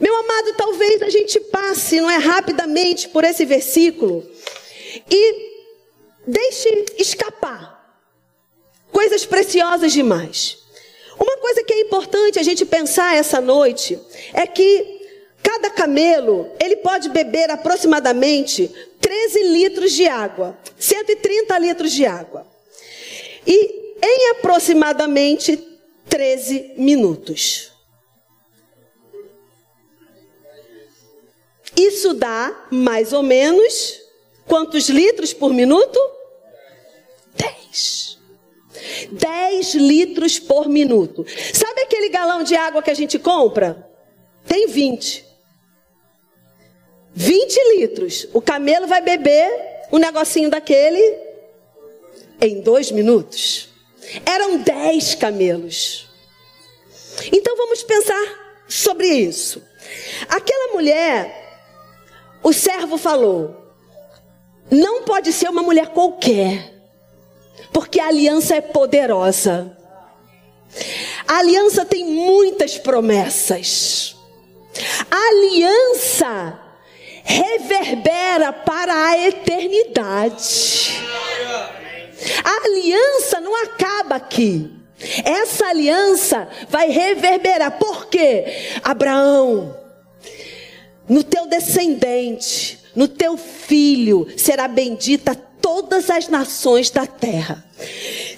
Meu 0.00 0.14
amado, 0.16 0.54
talvez 0.56 1.02
a 1.02 1.10
gente 1.10 1.40
passe, 1.40 2.00
não 2.00 2.10
é 2.10 2.16
rapidamente, 2.16 3.08
por 3.08 3.24
esse 3.24 3.44
versículo 3.44 4.24
e 5.10 5.48
deixe 6.26 6.86
escapar 6.98 7.78
coisas 8.92 9.26
preciosas 9.26 9.92
demais. 9.92 10.67
Uma 11.18 11.36
coisa 11.38 11.64
que 11.64 11.72
é 11.72 11.80
importante 11.80 12.38
a 12.38 12.42
gente 12.42 12.64
pensar 12.64 13.16
essa 13.16 13.40
noite 13.40 13.98
é 14.32 14.46
que 14.46 14.98
cada 15.42 15.70
camelo, 15.70 16.50
ele 16.60 16.76
pode 16.76 17.08
beber 17.08 17.50
aproximadamente 17.50 18.70
13 19.00 19.42
litros 19.44 19.92
de 19.92 20.06
água, 20.06 20.56
130 20.78 21.58
litros 21.58 21.92
de 21.92 22.06
água. 22.06 22.46
E 23.46 23.96
em 24.02 24.30
aproximadamente 24.30 25.56
13 26.08 26.74
minutos. 26.76 27.72
Isso 31.76 32.14
dá 32.14 32.66
mais 32.70 33.12
ou 33.12 33.22
menos 33.22 34.00
quantos 34.46 34.88
litros 34.88 35.32
por 35.32 35.52
minuto? 35.52 35.98
10. 37.34 38.07
10 39.10 39.74
litros 39.74 40.38
por 40.38 40.68
minuto. 40.68 41.24
Sabe 41.52 41.82
aquele 41.82 42.08
galão 42.08 42.42
de 42.42 42.54
água 42.54 42.82
que 42.82 42.90
a 42.90 42.94
gente 42.94 43.18
compra? 43.18 43.88
Tem 44.46 44.66
20. 44.66 45.24
20 47.14 47.76
litros. 47.76 48.28
O 48.32 48.40
camelo 48.40 48.86
vai 48.86 49.00
beber 49.00 49.50
um 49.92 49.98
negocinho 49.98 50.50
daquele 50.50 51.18
em 52.40 52.60
dois 52.60 52.90
minutos. 52.90 53.68
Eram 54.24 54.58
10 54.58 55.16
camelos. 55.16 56.08
Então 57.32 57.56
vamos 57.56 57.82
pensar 57.82 58.64
sobre 58.68 59.08
isso. 59.08 59.62
Aquela 60.28 60.72
mulher, 60.72 61.58
o 62.42 62.52
servo 62.52 62.96
falou, 62.96 63.56
não 64.70 65.02
pode 65.02 65.32
ser 65.32 65.48
uma 65.48 65.62
mulher 65.62 65.88
qualquer. 65.88 66.77
Porque 67.72 68.00
a 68.00 68.08
aliança 68.08 68.56
é 68.56 68.60
poderosa. 68.60 69.76
A 71.26 71.38
aliança 71.38 71.84
tem 71.84 72.04
muitas 72.04 72.78
promessas. 72.78 74.16
A 75.10 75.28
aliança 75.28 76.58
reverbera 77.24 78.52
para 78.52 79.08
a 79.08 79.18
eternidade. 79.26 80.98
A 82.44 82.66
aliança 82.66 83.40
não 83.40 83.54
acaba 83.64 84.16
aqui. 84.16 84.70
Essa 85.24 85.66
aliança 85.66 86.48
vai 86.68 86.88
reverberar. 86.90 87.78
Por 87.78 88.06
quê? 88.06 88.44
Abraão, 88.82 89.76
no 91.08 91.22
teu 91.22 91.46
descendente, 91.46 92.80
no 92.96 93.06
teu 93.06 93.36
filho 93.36 94.26
será 94.36 94.66
bendita 94.66 95.34
todas 95.68 96.08
as 96.08 96.28
nações 96.28 96.88
da 96.88 97.06
terra. 97.06 97.62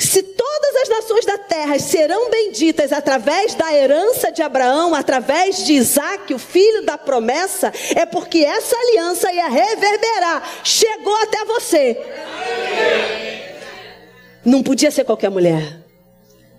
Se 0.00 0.20
todas 0.20 0.76
as 0.82 0.88
nações 0.88 1.25
da 1.25 1.38
terra 1.38 1.78
serão 1.78 2.28
benditas 2.28 2.93
através 2.93 3.54
da 3.54 3.73
herança 3.73 4.32
de 4.32 4.43
Abraão, 4.43 4.97
através 4.97 5.64
de 5.64 5.75
Isaac, 5.75 6.34
o 6.34 6.40
filho 6.40 6.84
da 6.84 6.99
promessa, 6.99 7.73
é 7.95 8.04
porque 8.04 8.38
essa 8.38 8.75
aliança 8.76 9.32
ia 9.32 9.49
reverberar, 9.49 10.43
chegou 10.64 11.14
até 11.19 11.45
você. 11.45 11.97
Não 14.45 14.60
podia 14.64 14.90
ser 14.90 15.04
qualquer 15.04 15.30
mulher, 15.30 15.78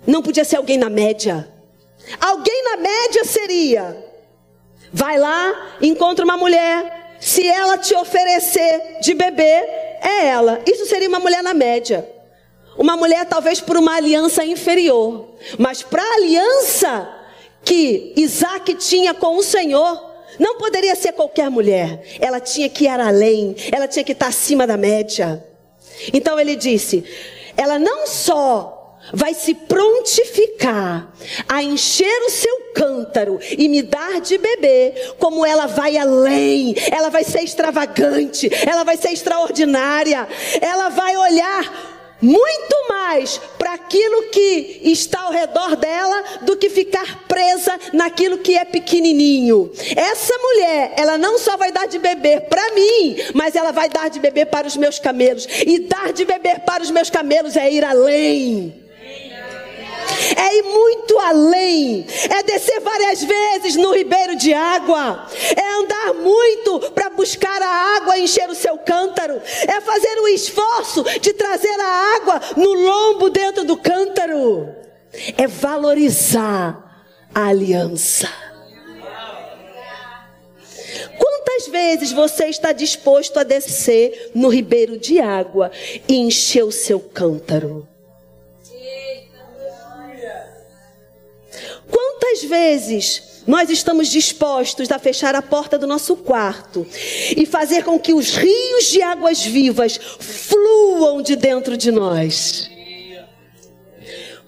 não 0.08 0.22
podia 0.22 0.46
ser 0.46 0.56
alguém 0.56 0.78
na 0.78 0.90
média. 0.90 1.52
Alguém 2.18 2.64
na 2.64 2.78
média 2.78 3.26
seria: 3.26 3.98
vai 4.94 5.18
lá, 5.18 5.76
encontra 5.82 6.24
uma 6.24 6.38
mulher, 6.38 7.18
se 7.20 7.46
ela 7.46 7.78
te 7.78 7.94
oferecer 7.94 9.00
de 9.02 9.14
beber, 9.14 9.81
é 10.02 10.28
ela. 10.28 10.62
Isso 10.66 10.86
seria 10.86 11.08
uma 11.08 11.20
mulher 11.20 11.44
na 11.44 11.54
média. 11.54 12.08
Uma 12.78 12.98
mulher 12.98 13.26
talvez 13.26 13.62
por 13.62 13.78
uma 13.78 13.96
aliança 13.96 14.44
inferior. 14.44 15.36
Mas 15.58 15.84
para 15.84 16.02
a 16.02 16.16
aliança 16.16 17.10
que 17.64 18.14
Isaac 18.16 18.74
tinha 18.76 19.14
com 19.14 19.38
o 19.38 19.44
Senhor, 19.44 20.12
não 20.40 20.58
poderia 20.58 20.96
ser 20.96 21.14
qualquer 21.14 21.50
mulher. 21.50 22.04
Ela 22.20 22.40
tinha 22.40 22.70
que 22.70 22.86
ir 22.86 23.00
além. 23.00 23.56
Ela 23.72 23.88
tinha 23.88 24.04
que 24.04 24.14
estar 24.14 24.28
acima 24.28 24.66
da 24.66 24.78
média. 24.78 25.46
Então 26.14 26.40
ele 26.40 26.56
disse: 26.56 27.04
ela 27.56 27.78
não 27.78 28.08
só 28.08 28.81
vai 29.14 29.34
se 29.34 29.54
prontificar 29.54 31.12
a 31.48 31.64
encher 31.64 32.22
o 32.24 32.30
seu 32.30 32.72
cântaro 32.74 33.40
e 33.58 33.68
me 33.68 33.82
dar 33.82 34.22
de 34.22 34.38
beber, 34.38 35.16
como 35.20 35.46
ela 35.46 35.68
vai 35.68 35.98
além, 35.98 36.76
ela 36.92 37.10
vai 37.10 37.24
ser 37.24 37.42
extravagante, 37.42 38.50
ela 38.68 38.84
vai 38.84 38.98
ser 38.98 39.10
extraordinária, 39.10 40.28
ela 40.62 40.90
vai 40.90 41.16
olhar 41.18 41.92
muito 42.22 42.88
mais 42.88 43.40
para 43.58 43.74
aquilo 43.74 44.30
que 44.30 44.82
está 44.84 45.22
ao 45.22 45.32
redor 45.32 45.76
dela 45.76 46.24
do 46.44 46.56
que 46.56 46.70
ficar 46.70 47.24
presa 47.28 47.78
naquilo 47.94 48.38
que 48.38 48.56
é 48.56 48.64
pequenininho. 48.64 49.72
Essa 49.96 50.38
mulher, 50.38 50.94
ela 50.98 51.18
não 51.18 51.40
só 51.40 51.58
vai 51.58 51.72
dar 51.72 51.88
de 51.88 51.98
beber 51.98 52.42
para 52.42 52.76
mim, 52.76 53.18
mas 53.34 53.56
ela 53.56 53.72
vai 53.72 53.90
dar 53.90 54.10
de 54.10 54.20
beber 54.20 54.46
para 54.46 54.68
os 54.68 54.78
meus 54.78 55.00
camelos. 55.00 55.48
E 55.66 55.80
dar 55.80 56.14
de 56.14 56.24
beber 56.24 56.60
para 56.60 56.84
os 56.84 56.92
meus 56.92 57.10
camelos 57.10 57.58
é 57.58 57.72
ir 57.72 57.84
além 57.84 58.81
é 60.36 60.58
ir 60.58 60.64
muito 60.64 61.20
além, 61.20 62.06
é 62.30 62.44
descer 62.44 62.80
várias 62.82 63.24
vezes 63.24 63.76
no 63.76 63.94
ribeiro 63.94 64.36
de 64.36 64.54
água, 64.54 65.28
é 65.56 65.74
andar 65.74 66.14
muito 66.14 66.92
para 66.92 67.10
buscar 67.10 67.62
a 67.62 67.98
água 67.98 68.18
e 68.18 68.24
encher 68.24 68.50
o 68.50 68.56
seu 68.56 68.78
cântaro, 68.78 69.42
é 69.68 69.82
fazer 69.82 70.20
o 70.20 70.28
esforço 70.28 71.04
de 71.20 71.34
trazer 71.34 71.80
a 71.80 72.16
água 72.18 72.42
no 72.58 72.74
lombo 72.74 73.30
dentro 73.30 73.64
do 73.64 73.78
cântaro, 73.78 74.70
é 75.38 75.48
valorizar 75.48 76.92
a 77.34 77.48
aliança. 77.48 78.30
Quantas 81.18 81.68
vezes 81.68 82.12
você 82.12 82.46
está 82.46 82.72
disposto 82.72 83.38
a 83.38 83.44
descer 83.44 84.32
no 84.34 84.50
ribeiro 84.50 84.98
de 84.98 85.20
água 85.20 85.72
e 86.08 86.16
encher 86.16 86.64
o 86.64 86.72
seu 86.72 87.00
cântaro? 87.00 87.91
Quantas 91.92 92.44
vezes 92.46 93.44
nós 93.46 93.70
estamos 93.70 94.08
dispostos 94.08 94.90
a 94.92 94.98
fechar 94.98 95.36
a 95.36 95.42
porta 95.42 95.78
do 95.78 95.86
nosso 95.86 96.16
quarto 96.16 96.88
e 97.36 97.46
fazer 97.46 97.84
com 97.84 98.00
que 98.00 98.14
os 98.14 98.36
rios 98.36 98.86
de 98.86 99.02
águas 99.02 99.44
vivas 99.44 100.00
fluam 100.20 101.22
de 101.22 101.36
dentro 101.36 101.76
de 101.76 101.92
nós? 101.92 102.72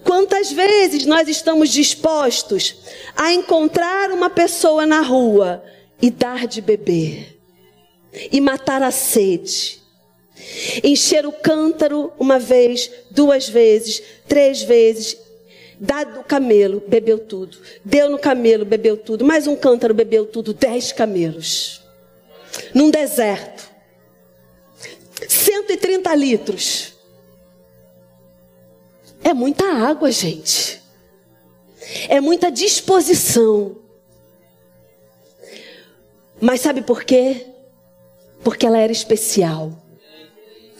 Quantas 0.02 0.52
vezes 0.52 1.06
nós 1.06 1.28
estamos 1.28 1.70
dispostos 1.70 2.76
a 3.16 3.32
encontrar 3.32 4.10
uma 4.10 4.30
pessoa 4.30 4.86
na 4.86 5.00
rua 5.00 5.62
e 6.00 6.10
dar 6.10 6.46
de 6.46 6.60
beber, 6.60 7.40
e 8.30 8.40
matar 8.40 8.82
a 8.82 8.90
sede, 8.90 9.82
encher 10.82 11.26
o 11.26 11.32
cântaro 11.32 12.12
uma 12.18 12.38
vez, 12.38 12.90
duas 13.10 13.48
vezes, 13.48 14.02
três 14.28 14.62
vezes 14.62 15.16
Dá 15.78 16.04
do 16.04 16.22
camelo, 16.22 16.82
bebeu 16.86 17.18
tudo. 17.18 17.58
Deu 17.84 18.08
no 18.08 18.18
camelo, 18.18 18.64
bebeu 18.64 18.96
tudo. 18.96 19.24
Mais 19.24 19.46
um 19.46 19.56
cântaro, 19.56 19.92
bebeu 19.94 20.26
tudo. 20.26 20.54
Dez 20.54 20.92
camelos. 20.92 21.82
Num 22.72 22.90
deserto. 22.90 23.70
130 25.28 26.14
litros. 26.14 26.94
É 29.22 29.32
muita 29.32 29.64
água, 29.64 30.10
gente. 30.10 30.82
É 32.08 32.20
muita 32.20 32.50
disposição. 32.50 33.76
Mas 36.40 36.60
sabe 36.60 36.82
por 36.82 37.04
quê? 37.04 37.46
Porque 38.42 38.66
ela 38.66 38.78
era 38.78 38.92
especial. 38.92 39.72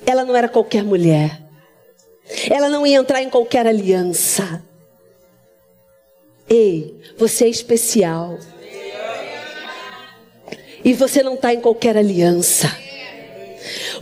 Ela 0.07 0.24
não 0.24 0.37
era 0.37 0.48
qualquer 0.48 0.85
mulher. 0.85 1.42
Ela 2.50 2.68
não 2.68 2.87
ia 2.87 2.98
entrar 2.98 3.22
em 3.22 3.30
qualquer 3.30 3.66
aliança. 3.66 4.62
Ei, 6.56 6.94
você 7.18 7.46
é 7.46 7.48
especial. 7.48 8.38
E 10.84 10.92
você 10.92 11.20
não 11.20 11.34
está 11.34 11.52
em 11.52 11.60
qualquer 11.60 11.96
aliança. 11.96 12.70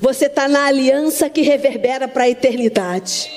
Você 0.02 0.26
está 0.26 0.46
na 0.48 0.66
aliança 0.66 1.30
que 1.30 1.40
reverbera 1.40 2.06
para 2.06 2.24
a 2.24 2.28
eternidade. 2.28 3.32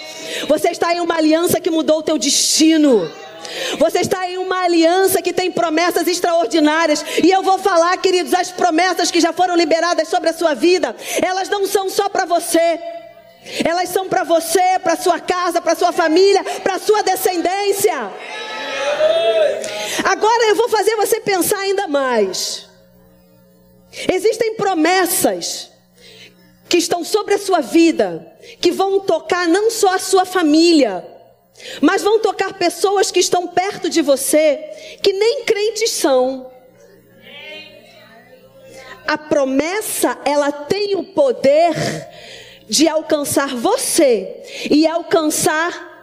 Você 0.49 0.67
está 0.67 0.93
em 0.93 0.99
uma 0.99 1.15
aliança 1.15 1.61
que 1.61 1.69
mudou 1.69 1.99
o 1.99 2.03
teu 2.03 2.17
destino. 2.17 3.09
Você 3.79 3.99
está 3.99 4.29
em 4.29 4.37
uma 4.37 4.65
aliança 4.65 5.21
que 5.21 5.31
tem 5.31 5.49
promessas 5.49 6.09
extraordinárias. 6.09 7.05
E 7.23 7.31
eu 7.31 7.41
vou 7.41 7.57
falar, 7.57 7.95
queridos, 7.95 8.33
as 8.33 8.51
promessas 8.51 9.11
que 9.11 9.21
já 9.21 9.31
foram 9.31 9.55
liberadas 9.55 10.09
sobre 10.09 10.31
a 10.31 10.33
sua 10.33 10.53
vida, 10.53 10.93
elas 11.21 11.47
não 11.47 11.65
são 11.65 11.89
só 11.89 12.09
para 12.09 12.25
você. 12.25 12.81
Elas 13.63 13.87
são 13.89 14.09
para 14.09 14.25
você, 14.25 14.77
para 14.83 14.97
sua 14.97 15.21
casa, 15.21 15.61
para 15.61 15.73
sua 15.73 15.93
família, 15.93 16.43
para 16.63 16.79
sua 16.79 17.01
descendência. 17.01 18.11
Agora 20.03 20.43
eu 20.45 20.55
vou 20.55 20.69
fazer 20.69 20.95
você 20.95 21.19
pensar 21.19 21.59
ainda 21.59 21.87
mais. 21.87 22.69
Existem 24.11 24.55
promessas 24.55 25.71
que 26.67 26.77
estão 26.77 27.03
sobre 27.03 27.35
a 27.35 27.39
sua 27.39 27.61
vida, 27.61 28.35
que 28.59 28.71
vão 28.71 28.99
tocar 28.99 29.47
não 29.47 29.71
só 29.71 29.95
a 29.95 29.99
sua 29.99 30.25
família, 30.25 31.05
mas 31.81 32.01
vão 32.01 32.19
tocar 32.19 32.53
pessoas 32.53 33.11
que 33.11 33.19
estão 33.19 33.47
perto 33.47 33.89
de 33.89 34.01
você, 34.01 34.57
que 35.01 35.13
nem 35.13 35.43
crentes 35.43 35.91
são. 35.91 36.51
A 39.07 39.17
promessa, 39.17 40.17
ela 40.25 40.51
tem 40.51 40.95
o 40.95 41.03
poder 41.03 41.73
de 42.67 42.87
alcançar 42.87 43.55
você 43.55 44.43
e 44.69 44.87
alcançar 44.87 45.93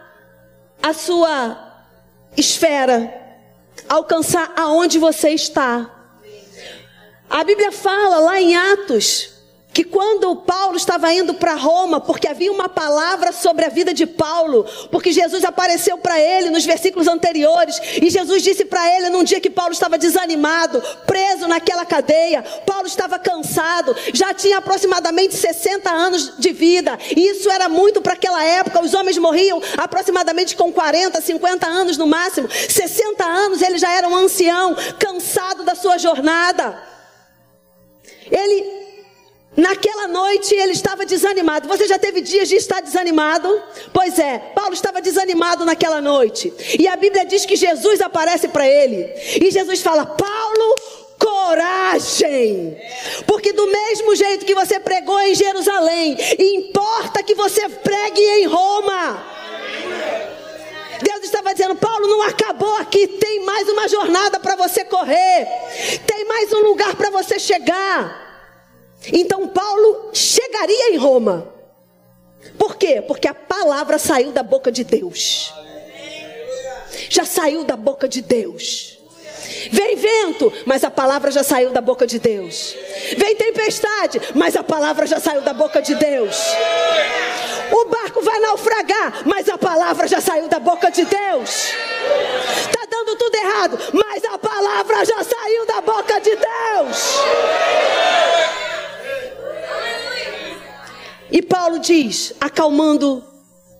a 0.81 0.93
sua 0.93 1.72
esfera, 2.37 3.13
alcançar 3.87 4.53
aonde 4.55 4.99
você 4.99 5.29
está. 5.29 5.89
A 7.29 7.43
Bíblia 7.43 7.71
fala 7.71 8.19
lá 8.19 8.39
em 8.39 8.55
Atos 8.55 9.32
que 9.73 9.83
quando 9.83 10.35
Paulo 10.35 10.77
estava 10.77 11.11
indo 11.11 11.33
para 11.33 11.55
Roma, 11.55 11.99
porque 11.99 12.27
havia 12.27 12.51
uma 12.51 12.69
palavra 12.69 13.31
sobre 13.31 13.65
a 13.65 13.69
vida 13.69 13.93
de 13.93 14.05
Paulo, 14.05 14.65
porque 14.91 15.11
Jesus 15.11 15.43
apareceu 15.43 15.97
para 15.97 16.19
ele 16.19 16.51
nos 16.51 16.63
versículos 16.63 17.07
anteriores, 17.07 17.81
e 17.99 18.09
Jesus 18.09 18.43
disse 18.43 18.65
para 18.65 18.95
ele 18.95 19.09
num 19.09 19.23
dia 19.23 19.41
que 19.41 19.49
Paulo 19.49 19.73
estava 19.73 19.97
desanimado, 19.97 20.81
preso 21.07 21.47
naquela 21.47 21.85
cadeia, 21.85 22.43
Paulo 22.65 22.85
estava 22.85 23.17
cansado, 23.17 23.95
já 24.13 24.33
tinha 24.33 24.59
aproximadamente 24.59 25.35
60 25.35 25.89
anos 25.89 26.37
de 26.37 26.51
vida, 26.51 26.97
e 27.15 27.29
isso 27.29 27.49
era 27.49 27.67
muito 27.67 28.01
para 28.01 28.13
aquela 28.13 28.43
época, 28.43 28.81
os 28.81 28.93
homens 28.93 29.17
morriam 29.17 29.59
aproximadamente 29.77 30.55
com 30.55 30.71
40, 30.71 31.19
50 31.19 31.65
anos 31.65 31.97
no 31.97 32.05
máximo, 32.05 32.47
60 32.49 33.23
anos 33.23 33.61
ele 33.61 33.79
já 33.79 33.91
era 33.91 34.07
um 34.07 34.15
ancião, 34.15 34.75
cansado 34.99 35.63
da 35.63 35.73
sua 35.73 35.97
jornada. 35.97 36.93
Ele 38.29 38.82
Naquela 39.55 40.07
noite 40.07 40.53
ele 40.55 40.71
estava 40.71 41.05
desanimado. 41.05 41.67
Você 41.67 41.87
já 41.87 41.99
teve 41.99 42.21
dias 42.21 42.49
de 42.49 42.55
estar 42.55 42.81
desanimado? 42.81 43.61
Pois 43.91 44.17
é, 44.17 44.39
Paulo 44.55 44.73
estava 44.73 45.01
desanimado 45.01 45.63
naquela 45.63 46.01
noite. 46.01 46.51
E 46.79 46.87
a 46.87 46.95
Bíblia 46.95 47.25
diz 47.25 47.45
que 47.45 47.55
Jesus 47.55 48.01
aparece 48.01 48.47
para 48.47 48.67
ele. 48.67 49.13
E 49.39 49.51
Jesus 49.51 49.81
fala: 49.81 50.05
Paulo, 50.05 50.75
coragem. 51.19 52.77
Porque 53.27 53.53
do 53.53 53.67
mesmo 53.67 54.15
jeito 54.15 54.45
que 54.45 54.55
você 54.55 54.79
pregou 54.79 55.19
em 55.21 55.35
Jerusalém, 55.35 56.17
importa 56.39 57.21
que 57.21 57.35
você 57.35 57.69
pregue 57.69 58.21
em 58.21 58.45
Roma. 58.45 59.23
Deus 61.01 61.23
estava 61.25 61.53
dizendo: 61.53 61.75
Paulo, 61.75 62.07
não 62.07 62.23
acabou 62.23 62.75
aqui, 62.77 63.07
tem 63.07 63.45
mais 63.45 63.69
uma 63.69 63.87
jornada 63.87 64.39
para 64.39 64.55
você 64.55 64.83
correr, 64.83 65.47
tem 66.07 66.25
mais 66.25 66.51
um 66.53 66.61
lugar 66.61 66.95
para 66.95 67.11
você 67.11 67.37
chegar. 67.37 68.22
Então 69.11 69.47
Paulo 69.47 70.11
chegaria 70.13 70.93
em 70.93 70.97
Roma. 70.97 71.47
Por 72.57 72.75
quê? 72.75 73.01
Porque 73.01 73.27
a 73.27 73.33
palavra 73.33 73.97
saiu 73.97 74.31
da 74.31 74.43
boca 74.43 74.71
de 74.71 74.83
Deus. 74.83 75.53
Já 77.09 77.25
saiu 77.25 77.63
da 77.63 77.75
boca 77.75 78.07
de 78.07 78.21
Deus. 78.21 78.97
Vem 79.71 79.95
vento, 79.95 80.51
mas 80.65 80.83
a 80.83 80.91
palavra 80.91 81.31
já 81.31 81.43
saiu 81.43 81.71
da 81.71 81.81
boca 81.81 82.05
de 82.05 82.19
Deus. 82.19 82.75
Vem 83.17 83.35
tempestade, 83.35 84.21
mas 84.35 84.55
a 84.55 84.63
palavra 84.63 85.05
já 85.05 85.19
saiu 85.19 85.41
da 85.41 85.53
boca 85.53 85.81
de 85.81 85.95
Deus. 85.95 86.37
O 87.71 87.85
barco 87.85 88.21
vai 88.21 88.39
naufragar, 88.39 89.23
mas 89.25 89.49
a 89.49 89.57
palavra 89.57 90.07
já 90.07 90.21
saiu 90.21 90.47
da 90.47 90.59
boca 90.59 90.91
de 90.91 91.05
Deus. 91.05 91.73
Está 92.59 92.85
dando 92.89 93.15
tudo 93.15 93.35
errado, 93.35 93.79
mas 93.93 94.23
a 94.25 94.37
palavra 94.37 95.05
já 95.05 95.23
saiu 95.23 95.65
da 95.65 95.81
boca 95.81 96.19
de 96.19 96.35
Deus. 96.35 97.19
E 101.33 101.41
Paulo 101.41 101.79
diz, 101.79 102.31
acalmando 102.39 103.23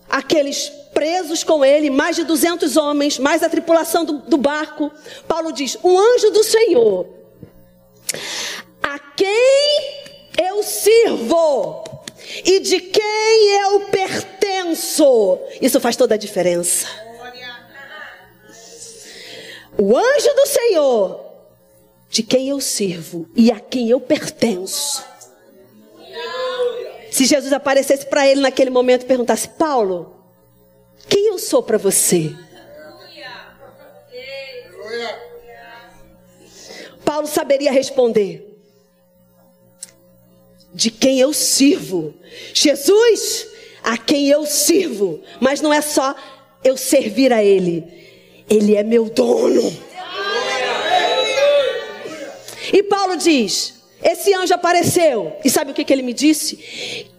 aqueles 0.09 0.69
presos 0.91 1.43
com 1.43 1.63
ele, 1.63 1.91
mais 1.91 2.15
de 2.15 2.23
200 2.23 2.75
homens, 2.75 3.19
mais 3.19 3.43
a 3.43 3.49
tripulação 3.49 4.03
do, 4.03 4.17
do 4.17 4.37
barco. 4.37 4.91
Paulo 5.27 5.51
diz: 5.51 5.77
O 5.83 5.99
anjo 5.99 6.31
do 6.31 6.43
Senhor, 6.43 7.07
a 8.81 8.97
quem 8.97 10.03
eu 10.41 10.63
sirvo 10.63 11.83
e 12.43 12.59
de 12.59 12.79
quem 12.79 13.61
eu 13.61 13.81
pertenço. 13.81 15.37
Isso 15.61 15.79
faz 15.79 15.95
toda 15.95 16.15
a 16.15 16.17
diferença. 16.17 16.87
O 19.77 19.95
anjo 19.95 20.33
do 20.35 20.47
Senhor, 20.47 21.25
de 22.09 22.23
quem 22.23 22.49
eu 22.49 22.59
sirvo 22.59 23.27
e 23.35 23.51
a 23.51 23.59
quem 23.59 23.89
eu 23.89 23.99
pertenço. 23.99 25.12
Se 27.13 27.25
Jesus 27.25 27.53
aparecesse 27.53 28.07
para 28.07 28.27
ele 28.27 28.41
naquele 28.41 28.71
momento 28.71 29.03
e 29.03 29.05
perguntasse: 29.05 29.47
Paulo, 29.47 30.15
quem 31.07 31.27
eu 31.27 31.37
sou 31.37 31.61
para 31.61 31.77
você? 31.77 32.35
Paulo 37.05 37.27
saberia 37.27 37.71
responder: 37.71 38.59
De 40.73 40.89
quem 40.89 41.19
eu 41.19 41.31
sirvo? 41.35 42.15
Jesus, 42.51 43.47
a 43.83 43.95
quem 43.95 44.29
eu 44.29 44.43
sirvo. 44.47 45.21
Mas 45.39 45.61
não 45.61 45.71
é 45.71 45.81
só 45.81 46.15
eu 46.63 46.75
servir 46.75 47.31
a 47.31 47.43
Ele, 47.43 47.83
Ele 48.49 48.75
é 48.75 48.81
meu 48.81 49.07
dono. 49.07 49.71
E 52.73 52.81
Paulo 52.81 53.17
diz: 53.17 53.82
esse 54.03 54.33
anjo 54.33 54.53
apareceu. 54.53 55.35
E 55.43 55.49
sabe 55.49 55.71
o 55.71 55.73
que, 55.73 55.83
que 55.83 55.93
ele 55.93 56.01
me 56.01 56.13
disse? 56.13 56.57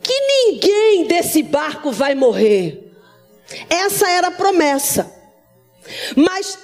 Que 0.03 0.21
ninguém 0.21 1.07
desse 1.07 1.43
barco 1.43 1.91
vai 1.91 2.15
morrer. 2.15 2.93
Essa 3.69 4.09
era 4.11 4.29
a 4.29 4.33
promessa. 4.33 5.11
Mas 6.15 6.59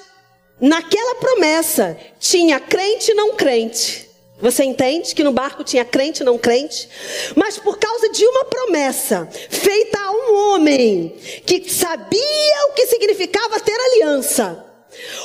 naquela 0.61 1.15
promessa 1.17 1.99
tinha 2.19 2.61
crente 2.61 3.13
e 3.13 3.15
não 3.15 3.35
crente. 3.35 4.09
Você 4.41 4.65
entende 4.65 5.15
que 5.15 5.25
no 5.25 5.33
barco 5.33 5.63
tinha 5.63 5.85
crente 5.85 6.23
e 6.23 6.25
não 6.25 6.39
crente? 6.39 6.89
Mas 7.37 7.59
por 7.59 7.79
causa 7.79 8.09
de 8.11 8.25
uma 8.25 8.47
promessa 8.47 9.29
feita 9.51 9.99
a 9.99 10.11
um 10.11 10.35
homem 10.35 11.15
que 11.45 11.69
sabia 11.71 12.67
o 12.69 12.73
que 12.73 12.87
significava 12.87 13.61
ter 13.61 13.79
aliança 13.79 14.70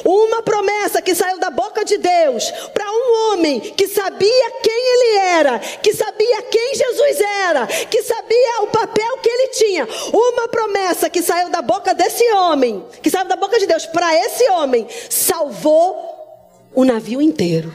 uma 0.04 0.42
promessa 0.42 1.02
que 1.02 1.16
saiu 1.16 1.40
da 1.40 1.50
boca 1.50 1.84
de 1.84 1.98
Deus 1.98 2.52
para 2.74 2.92
um 2.92 3.34
homem 3.34 3.60
que 3.60 3.88
sabia 3.88 4.52
quem 4.62 4.74
ele 4.74 5.18
era, 5.18 5.60
que 5.60 5.94
sabia 5.94 6.42
quem 6.44 6.76
Jesus 6.76 7.22
era, 7.48 7.68
que 7.68 8.02
sabia 8.04 8.62
o 8.64 8.68
papel 8.68 9.18
que 9.18 9.30
ele 9.30 9.48
tinha. 9.50 9.88
Uma 10.14 10.48
promessa 10.48 11.10
que 11.10 11.22
saiu 11.22 11.50
da 11.50 11.62
boca 11.62 11.94
desse 11.94 12.24
homem, 12.34 12.86
que 13.02 13.10
saiu 13.10 13.26
da 13.26 13.36
boca 13.36 13.60
de 13.60 13.66
Deus 13.66 13.86
para 13.86 14.14
esse 14.16 14.50
homem, 14.52 14.88
salvou 15.10 16.16
o 16.74 16.84
navio 16.84 17.22
inteiro. 17.22 17.74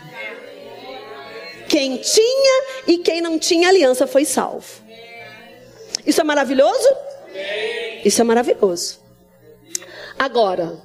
Quem 1.69 1.97
tinha 1.99 2.65
e 2.87 2.99
quem 2.99 3.21
não 3.21 3.39
tinha 3.39 3.69
aliança 3.69 4.07
foi 4.07 4.25
salvo. 4.25 4.67
Isso 6.05 6.21
é 6.21 6.25
maravilhoso? 6.25 6.89
Isso 8.05 8.21
é 8.21 8.25
maravilhoso. 8.25 8.99
Agora, 10.19 10.77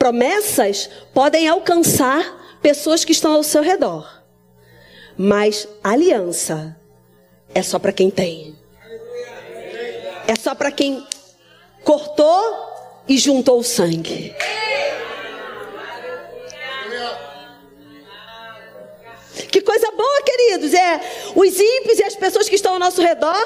Promessas 0.00 0.88
podem 1.12 1.46
alcançar 1.46 2.58
pessoas 2.62 3.04
que 3.04 3.12
estão 3.12 3.34
ao 3.34 3.42
seu 3.42 3.62
redor, 3.62 4.10
mas 5.14 5.68
aliança 5.84 6.74
é 7.54 7.62
só 7.62 7.78
para 7.78 7.92
quem 7.92 8.10
tem. 8.10 8.58
É 10.26 10.34
só 10.36 10.54
para 10.54 10.72
quem 10.72 11.06
cortou 11.84 13.04
e 13.06 13.18
juntou 13.18 13.58
o 13.58 13.62
sangue. 13.62 14.34
Que 19.52 19.60
coisa 19.60 19.90
boa, 19.90 20.22
querido 20.22 20.40
queridos, 20.50 20.72
é 20.72 21.00
os 21.36 21.60
ímpios 21.60 21.98
e 21.98 22.04
as 22.04 22.16
pessoas 22.16 22.48
que 22.48 22.54
estão 22.54 22.72
ao 22.72 22.78
nosso 22.78 23.02
redor 23.02 23.36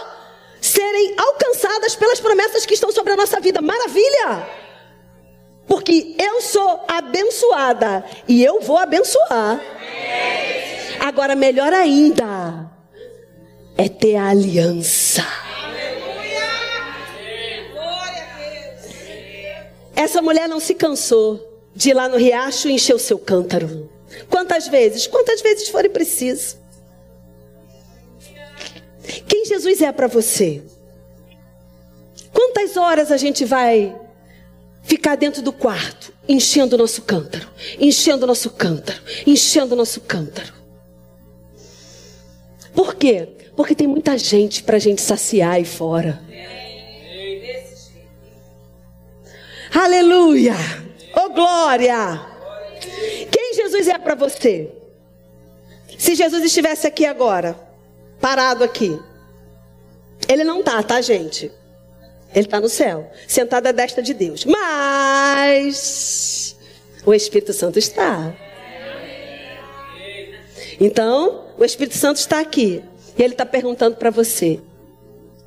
serem 0.61 1.17
alcançadas 1.19 1.97
pelas 1.97 2.21
promessas 2.21 2.65
que 2.65 2.75
estão 2.75 2.93
sobre 2.93 3.13
a 3.13 3.17
nossa 3.17 3.41
vida. 3.41 3.61
Maravilha! 3.61 4.64
Porque 5.67 6.15
eu 6.19 6.41
sou 6.41 6.85
abençoada 6.87 8.05
e 8.29 8.43
eu 8.43 8.61
vou 8.61 8.77
abençoar. 8.77 9.61
Agora, 11.01 11.35
melhor 11.35 11.73
ainda 11.73 12.71
é 13.77 13.89
ter 13.89 14.17
a 14.17 14.29
aliança. 14.29 15.25
Essa 19.97 20.21
mulher 20.21 20.49
não 20.49 20.61
se 20.61 20.75
cansou 20.75 21.41
de 21.75 21.91
ir 21.91 21.95
lá 21.95 22.09
no 22.09 22.17
riacho 22.17 22.69
e 22.69 22.73
encher 22.73 22.95
o 22.95 22.99
seu 22.99 23.19
cântaro. 23.19 23.91
Quantas 24.29 24.69
vezes? 24.69 25.07
Quantas 25.07 25.41
vezes 25.41 25.69
forem 25.69 25.91
preciso. 25.91 26.57
Quem 29.27 29.45
Jesus 29.45 29.83
é 29.83 29.93
para 29.93 30.07
você? 30.07 30.63
Quantas 32.33 32.77
horas 32.77 33.13
a 33.13 33.17
gente 33.17 33.45
vai 33.45 33.95
ficar 34.85 35.17
dentro 35.17 35.43
do 35.43 35.53
quarto, 35.53 36.13
enchendo 36.29 36.77
o 36.77 36.79
nosso 36.79 37.03
cântaro, 37.03 37.49
enchendo 37.81 38.25
o 38.25 38.27
nosso 38.27 38.51
cântaro, 38.51 39.01
enchendo 39.27 39.75
o 39.75 39.77
nosso 39.77 40.01
cântaro? 40.03 40.53
Por 42.75 42.95
quê? 42.95 43.29
Porque 43.57 43.75
tem 43.75 43.87
muita 43.87 44.17
gente 44.19 44.63
para 44.63 44.77
a 44.77 44.81
gente 44.81 45.01
saciar 45.01 45.53
aí 45.53 45.65
fora. 45.65 46.21
Aleluia! 49.75 50.55
Oh 51.17 51.31
glória! 51.31 52.21
Quem 53.31 53.55
Jesus 53.55 53.89
é 53.89 53.99
para 53.99 54.15
você? 54.15 54.71
Se 55.99 56.15
Jesus 56.15 56.45
estivesse 56.45 56.87
aqui 56.87 57.07
agora, 57.07 57.57
parado 58.21 58.63
aqui, 58.63 59.01
ele 60.29 60.45
não 60.45 60.63
tá, 60.63 60.83
tá, 60.83 61.01
gente? 61.01 61.51
Ele 62.35 62.47
está 62.47 62.61
no 62.61 62.69
céu, 62.69 63.11
sentado 63.29 63.69
à 63.69 63.73
destra 63.73 64.03
de 64.03 64.13
Deus. 64.13 64.45
Mas 64.45 66.57
o 67.07 67.15
Espírito 67.15 67.53
Santo 67.53 67.79
está. 67.79 68.35
Então, 70.81 71.45
o 71.57 71.65
Espírito 71.65 71.97
Santo 71.97 72.17
está 72.17 72.41
aqui. 72.41 72.83
E 73.17 73.23
ele 73.23 73.35
está 73.35 73.47
perguntando 73.47 73.97
para 73.97 74.11
você: 74.11 74.61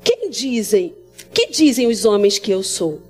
quem 0.02 0.30
dizem, 0.30 0.94
que 1.32 1.48
dizem 1.48 1.86
os 1.86 2.04
homens 2.04 2.38
que 2.38 2.50
eu 2.50 2.62
sou? 2.62 3.02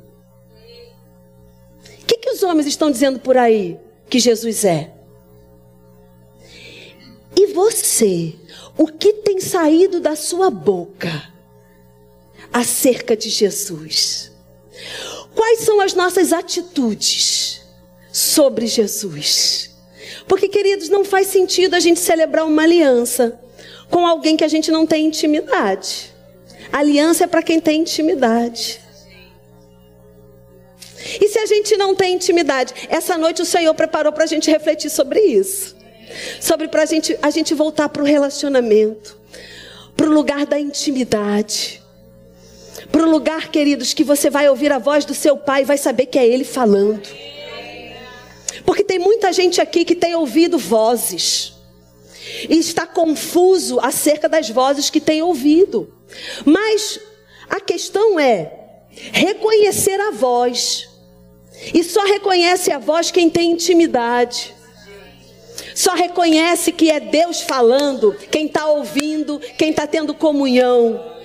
que, 2.08 2.16
que 2.16 2.30
os 2.30 2.42
homens 2.42 2.66
estão 2.66 2.90
dizendo 2.90 3.20
por 3.20 3.36
aí 3.36 3.78
que 4.08 4.18
Jesus 4.18 4.64
é? 4.64 4.90
E 7.36 7.48
você, 7.48 8.34
o 8.76 8.86
que 8.86 9.12
tem 9.12 9.38
saído 9.38 10.00
da 10.00 10.16
sua 10.16 10.48
boca 10.48 11.30
acerca 12.58 13.16
de 13.16 13.28
Jesus? 13.28 14.32
Quais 15.34 15.60
são 15.60 15.80
as 15.80 15.94
nossas 15.94 16.32
atitudes 16.32 17.62
sobre 18.12 18.66
Jesus? 18.66 19.70
Porque, 20.26 20.48
queridos, 20.48 20.88
não 20.88 21.04
faz 21.04 21.28
sentido 21.28 21.74
a 21.74 21.80
gente 21.80 22.00
celebrar 22.00 22.44
uma 22.44 22.62
aliança 22.62 23.40
com 23.90 24.06
alguém 24.06 24.36
que 24.36 24.44
a 24.44 24.48
gente 24.48 24.70
não 24.70 24.86
tem 24.86 25.06
intimidade. 25.06 26.12
aliança 26.72 27.24
é 27.24 27.26
para 27.26 27.42
quem 27.42 27.60
tem 27.60 27.80
intimidade. 27.80 28.80
E 31.20 31.28
se 31.28 31.38
a 31.38 31.46
gente 31.46 31.76
não 31.76 31.94
tem 31.94 32.14
intimidade? 32.14 32.74
Essa 32.88 33.16
noite 33.16 33.40
o 33.40 33.46
Senhor 33.46 33.72
preparou 33.74 34.12
para 34.12 34.24
a 34.24 34.26
gente 34.26 34.50
refletir 34.50 34.90
sobre 34.90 35.20
isso. 35.20 35.76
Sobre 36.40 36.68
para 36.68 36.84
gente, 36.84 37.16
a 37.22 37.30
gente 37.30 37.54
voltar 37.54 37.88
para 37.88 38.02
o 38.02 38.06
relacionamento, 38.06 39.16
para 39.96 40.06
o 40.06 40.12
lugar 40.12 40.44
da 40.44 40.58
intimidade. 40.58 41.82
Para 42.90 43.02
o 43.02 43.10
lugar, 43.10 43.48
queridos, 43.48 43.92
que 43.92 44.04
você 44.04 44.30
vai 44.30 44.48
ouvir 44.48 44.72
a 44.72 44.78
voz 44.78 45.04
do 45.04 45.14
seu 45.14 45.36
pai 45.36 45.62
e 45.62 45.64
vai 45.64 45.76
saber 45.76 46.06
que 46.06 46.18
é 46.18 46.26
ele 46.26 46.44
falando. 46.44 47.08
Porque 48.64 48.84
tem 48.84 48.98
muita 48.98 49.32
gente 49.32 49.60
aqui 49.60 49.84
que 49.84 49.94
tem 49.94 50.14
ouvido 50.14 50.58
vozes 50.58 51.54
e 52.48 52.58
está 52.58 52.86
confuso 52.86 53.80
acerca 53.80 54.28
das 54.28 54.50
vozes 54.50 54.90
que 54.90 55.00
tem 55.00 55.22
ouvido. 55.22 55.92
Mas 56.44 57.00
a 57.48 57.60
questão 57.60 58.18
é 58.18 58.52
reconhecer 59.12 60.00
a 60.00 60.10
voz 60.10 60.88
e 61.74 61.82
só 61.82 62.04
reconhece 62.04 62.70
a 62.70 62.78
voz 62.78 63.10
quem 63.10 63.28
tem 63.28 63.52
intimidade. 63.52 64.54
Só 65.74 65.94
reconhece 65.94 66.72
que 66.72 66.90
é 66.90 66.98
Deus 66.98 67.40
falando, 67.40 68.14
quem 68.30 68.46
está 68.46 68.66
ouvindo, 68.66 69.40
quem 69.56 69.70
está 69.70 69.86
tendo 69.86 70.12
comunhão. 70.12 71.17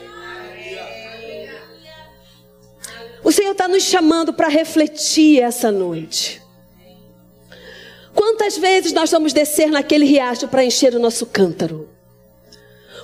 O 3.24 3.32
Senhor 3.32 3.52
está 3.54 3.68
nos 3.68 3.84
chamando 3.84 4.34
para 4.34 4.48
refletir 4.48 5.42
essa 5.42 5.72
noite. 5.72 6.42
Quantas 8.14 8.58
vezes 8.58 8.92
nós 8.92 9.10
vamos 9.10 9.34
descer 9.34 9.70
naquele 9.70 10.06
riacho 10.06 10.48
para 10.48 10.64
encher 10.64 10.94
o 10.94 11.00
nosso 11.00 11.26
cântaro? 11.26 11.90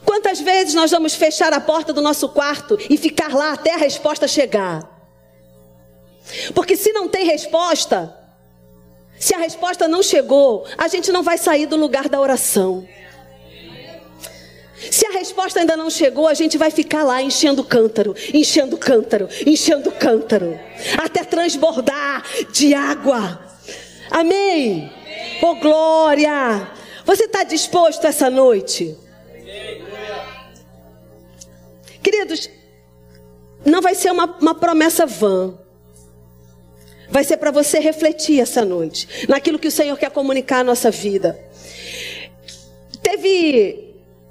Quantas 0.06 0.40
vezes 0.40 0.74
nós 0.74 0.92
vamos 0.92 1.16
fechar 1.16 1.54
a 1.54 1.60
porta 1.60 1.94
do 1.94 2.02
nosso 2.02 2.30
quarto 2.30 2.78
e 2.90 2.98
ficar 2.98 3.34
lá 3.34 3.54
até 3.54 3.74
a 3.74 3.78
resposta 3.78 4.28
chegar? 4.28 4.88
Porque 6.54 6.76
se 6.76 6.92
não 6.92 7.08
tem 7.08 7.26
resposta, 7.26 8.16
se 9.20 9.34
a 9.34 9.38
resposta 9.38 9.88
não 9.88 10.04
chegou, 10.04 10.66
a 10.78 10.88
gente 10.88 11.12
não 11.12 11.24
vai 11.24 11.38
sair 11.38 11.66
do 11.66 11.76
lugar 11.76 12.08
da 12.08 12.20
oração. 12.20 12.88
Se 14.92 15.06
a 15.06 15.12
resposta 15.12 15.60
ainda 15.60 15.78
não 15.78 15.90
chegou, 15.90 16.28
a 16.28 16.34
gente 16.34 16.58
vai 16.58 16.72
ficar 16.72 17.04
lá 17.04 17.22
enchendo 17.22 17.64
cântaro, 17.64 18.16
enchendo 18.34 18.78
cântaro, 18.78 19.28
enchendo 19.46 19.92
cântaro, 19.92 20.60
até 20.98 21.24
transbordar 21.24 22.24
de 22.52 22.74
água. 22.74 23.40
Amém? 24.10 24.92
Oh 25.42 25.56
glória! 25.56 26.72
Você 27.06 27.26
está 27.26 27.44
disposto 27.44 28.06
essa 28.06 28.30
noite? 28.30 28.98
Queridos, 32.02 32.50
não 33.66 33.82
vai 33.82 33.96
ser 33.96 34.12
uma, 34.12 34.26
uma 34.40 34.56
promessa 34.56 35.06
vã 35.06 35.58
vai 37.10 37.24
ser 37.24 37.38
para 37.38 37.52
você 37.52 37.80
refletir 37.80 38.40
essa 38.40 38.64
noite 38.64 39.28
naquilo 39.28 39.60
que 39.60 39.68
o 39.68 39.72
Senhor 39.72 39.98
quer 39.98 40.12
comunicar 40.12 40.60
à 40.60 40.64
nossa 40.64 40.92
vida. 40.92 41.40
Teve, 43.02 43.89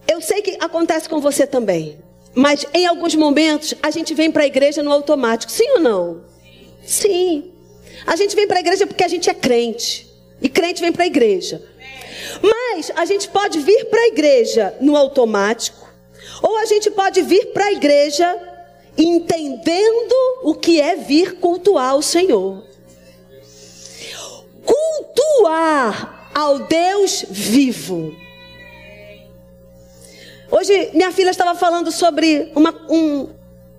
eu 0.08 0.20
sei 0.20 0.42
que 0.42 0.56
acontece 0.60 1.08
com 1.08 1.20
você 1.20 1.46
também, 1.46 1.98
mas 2.34 2.64
em 2.72 2.86
alguns 2.86 3.14
momentos 3.14 3.74
a 3.82 3.90
gente 3.90 4.14
vem 4.14 4.30
para 4.30 4.44
a 4.44 4.46
igreja 4.46 4.82
no 4.82 4.92
automático, 4.92 5.52
sim 5.52 5.68
ou 5.72 5.80
não? 5.80 6.22
Sim. 6.84 7.52
A 8.06 8.16
gente 8.16 8.34
vem 8.34 8.46
para 8.46 8.58
a 8.58 8.60
igreja 8.60 8.86
porque 8.86 9.04
a 9.04 9.08
gente 9.08 9.28
é 9.28 9.34
crente. 9.34 10.08
E 10.40 10.48
crente 10.48 10.80
vem 10.80 10.92
para 10.92 11.04
a 11.04 11.06
igreja. 11.06 11.62
Mas 12.42 12.90
a 12.94 13.04
gente 13.04 13.28
pode 13.28 13.58
vir 13.58 13.86
para 13.86 14.00
a 14.00 14.06
igreja 14.06 14.74
no 14.80 14.96
automático, 14.96 15.88
ou 16.42 16.56
a 16.58 16.64
gente 16.64 16.90
pode 16.90 17.22
vir 17.22 17.52
para 17.52 17.66
a 17.66 17.72
igreja 17.72 18.38
entendendo 18.96 20.14
o 20.42 20.54
que 20.54 20.80
é 20.80 20.96
vir 20.96 21.34
cultuar 21.36 21.96
o 21.96 22.02
Senhor 22.02 22.68
cultuar 25.38 26.30
ao 26.34 26.60
Deus 26.60 27.24
vivo. 27.28 28.14
Hoje 30.50 30.90
minha 30.94 31.12
filha 31.12 31.30
estava 31.30 31.54
falando 31.54 31.92
sobre 31.92 32.50
uma, 32.54 32.74
um, 32.88 33.28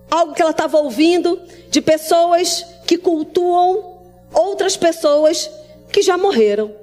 algo 0.10 0.34
que 0.34 0.42
ela 0.42 0.52
estava 0.52 0.78
ouvindo 0.78 1.42
de 1.70 1.82
pessoas 1.82 2.66
que 2.86 2.98
cultuam 2.98 4.00
outras 4.34 4.78
pessoas 4.78 5.50
que 5.92 6.02
já 6.02 6.18
morreram 6.18 6.74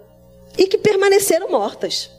e 0.59 0.67
que 0.67 0.79
permaneceram 0.79 1.49
mortas. 1.51 2.11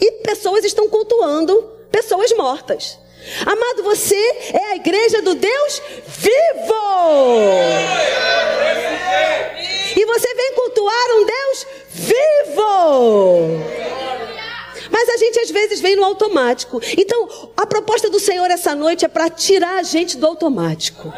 E 0.00 0.10
pessoas 0.22 0.64
estão 0.64 0.88
cultuando 0.88 1.54
pessoas 1.90 2.32
mortas. 2.36 2.98
Amado, 3.46 3.82
você 3.84 4.16
é 4.52 4.72
a 4.72 4.76
igreja 4.76 5.22
do 5.22 5.34
Deus 5.34 5.82
vivo. 6.06 6.74
A 15.14 15.18
gente 15.18 15.40
às 15.40 15.50
vezes 15.50 15.80
vem 15.80 15.96
no 15.96 16.04
automático. 16.04 16.80
Então, 16.98 17.52
a 17.56 17.66
proposta 17.66 18.10
do 18.10 18.18
Senhor 18.18 18.50
essa 18.50 18.74
noite 18.74 19.04
é 19.04 19.08
para 19.08 19.30
tirar 19.30 19.78
a 19.78 19.82
gente 19.82 20.16
do 20.16 20.26
automático. 20.26 21.12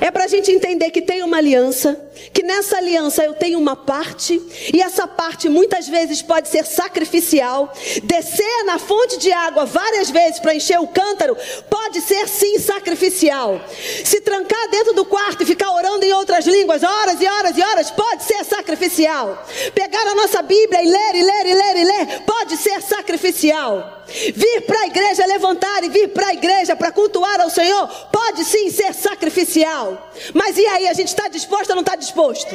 É 0.00 0.10
para 0.10 0.24
a 0.24 0.28
gente 0.28 0.52
entender 0.52 0.90
que 0.90 1.02
tem 1.02 1.22
uma 1.22 1.38
aliança, 1.38 2.09
que 2.32 2.42
nessa 2.42 2.76
aliança 2.76 3.24
eu 3.24 3.34
tenho 3.34 3.58
uma 3.58 3.76
parte, 3.76 4.40
e 4.72 4.80
essa 4.80 5.06
parte 5.06 5.48
muitas 5.48 5.88
vezes 5.88 6.22
pode 6.22 6.48
ser 6.48 6.64
sacrificial. 6.64 7.72
Descer 8.02 8.64
na 8.64 8.78
fonte 8.78 9.18
de 9.18 9.32
água 9.32 9.64
várias 9.64 10.10
vezes 10.10 10.40
para 10.40 10.54
encher 10.54 10.78
o 10.78 10.88
cântaro 10.88 11.36
pode 11.68 12.00
ser 12.00 12.28
sim 12.28 12.58
sacrificial. 12.58 13.60
Se 14.04 14.20
trancar 14.20 14.70
dentro 14.70 14.94
do 14.94 15.04
quarto 15.04 15.42
e 15.42 15.46
ficar 15.46 15.72
orando 15.72 16.04
em 16.04 16.12
outras 16.12 16.46
línguas 16.46 16.82
horas 16.82 17.20
e 17.20 17.26
horas 17.26 17.56
e 17.56 17.62
horas 17.62 17.90
pode 17.90 18.24
ser 18.24 18.44
sacrificial. 18.44 19.46
Pegar 19.74 20.06
a 20.06 20.14
nossa 20.14 20.42
Bíblia 20.42 20.82
e 20.82 20.88
ler 20.88 21.14
e 21.14 21.22
ler 21.22 21.46
e 21.46 21.54
ler 21.54 21.76
e 21.76 21.84
ler 21.84 22.20
pode 22.26 22.56
ser 22.56 22.80
sacrificial. 22.82 24.00
Vir 24.34 24.62
para 24.62 24.80
a 24.80 24.86
igreja, 24.86 25.24
levantar 25.24 25.84
e 25.84 25.88
vir 25.88 26.08
para 26.08 26.28
a 26.28 26.34
igreja 26.34 26.74
para 26.74 26.90
cultuar 26.90 27.40
ao 27.40 27.48
Senhor, 27.48 27.86
pode 28.10 28.44
sim 28.44 28.70
ser 28.70 28.92
sacrificial. 28.92 30.10
Mas 30.34 30.56
e 30.56 30.66
aí, 30.66 30.88
a 30.88 30.92
gente 30.92 31.08
está 31.08 31.28
disposto 31.28 31.70
ou 31.70 31.76
não 31.76 31.82
está 31.82 31.94
disposto? 32.10 32.54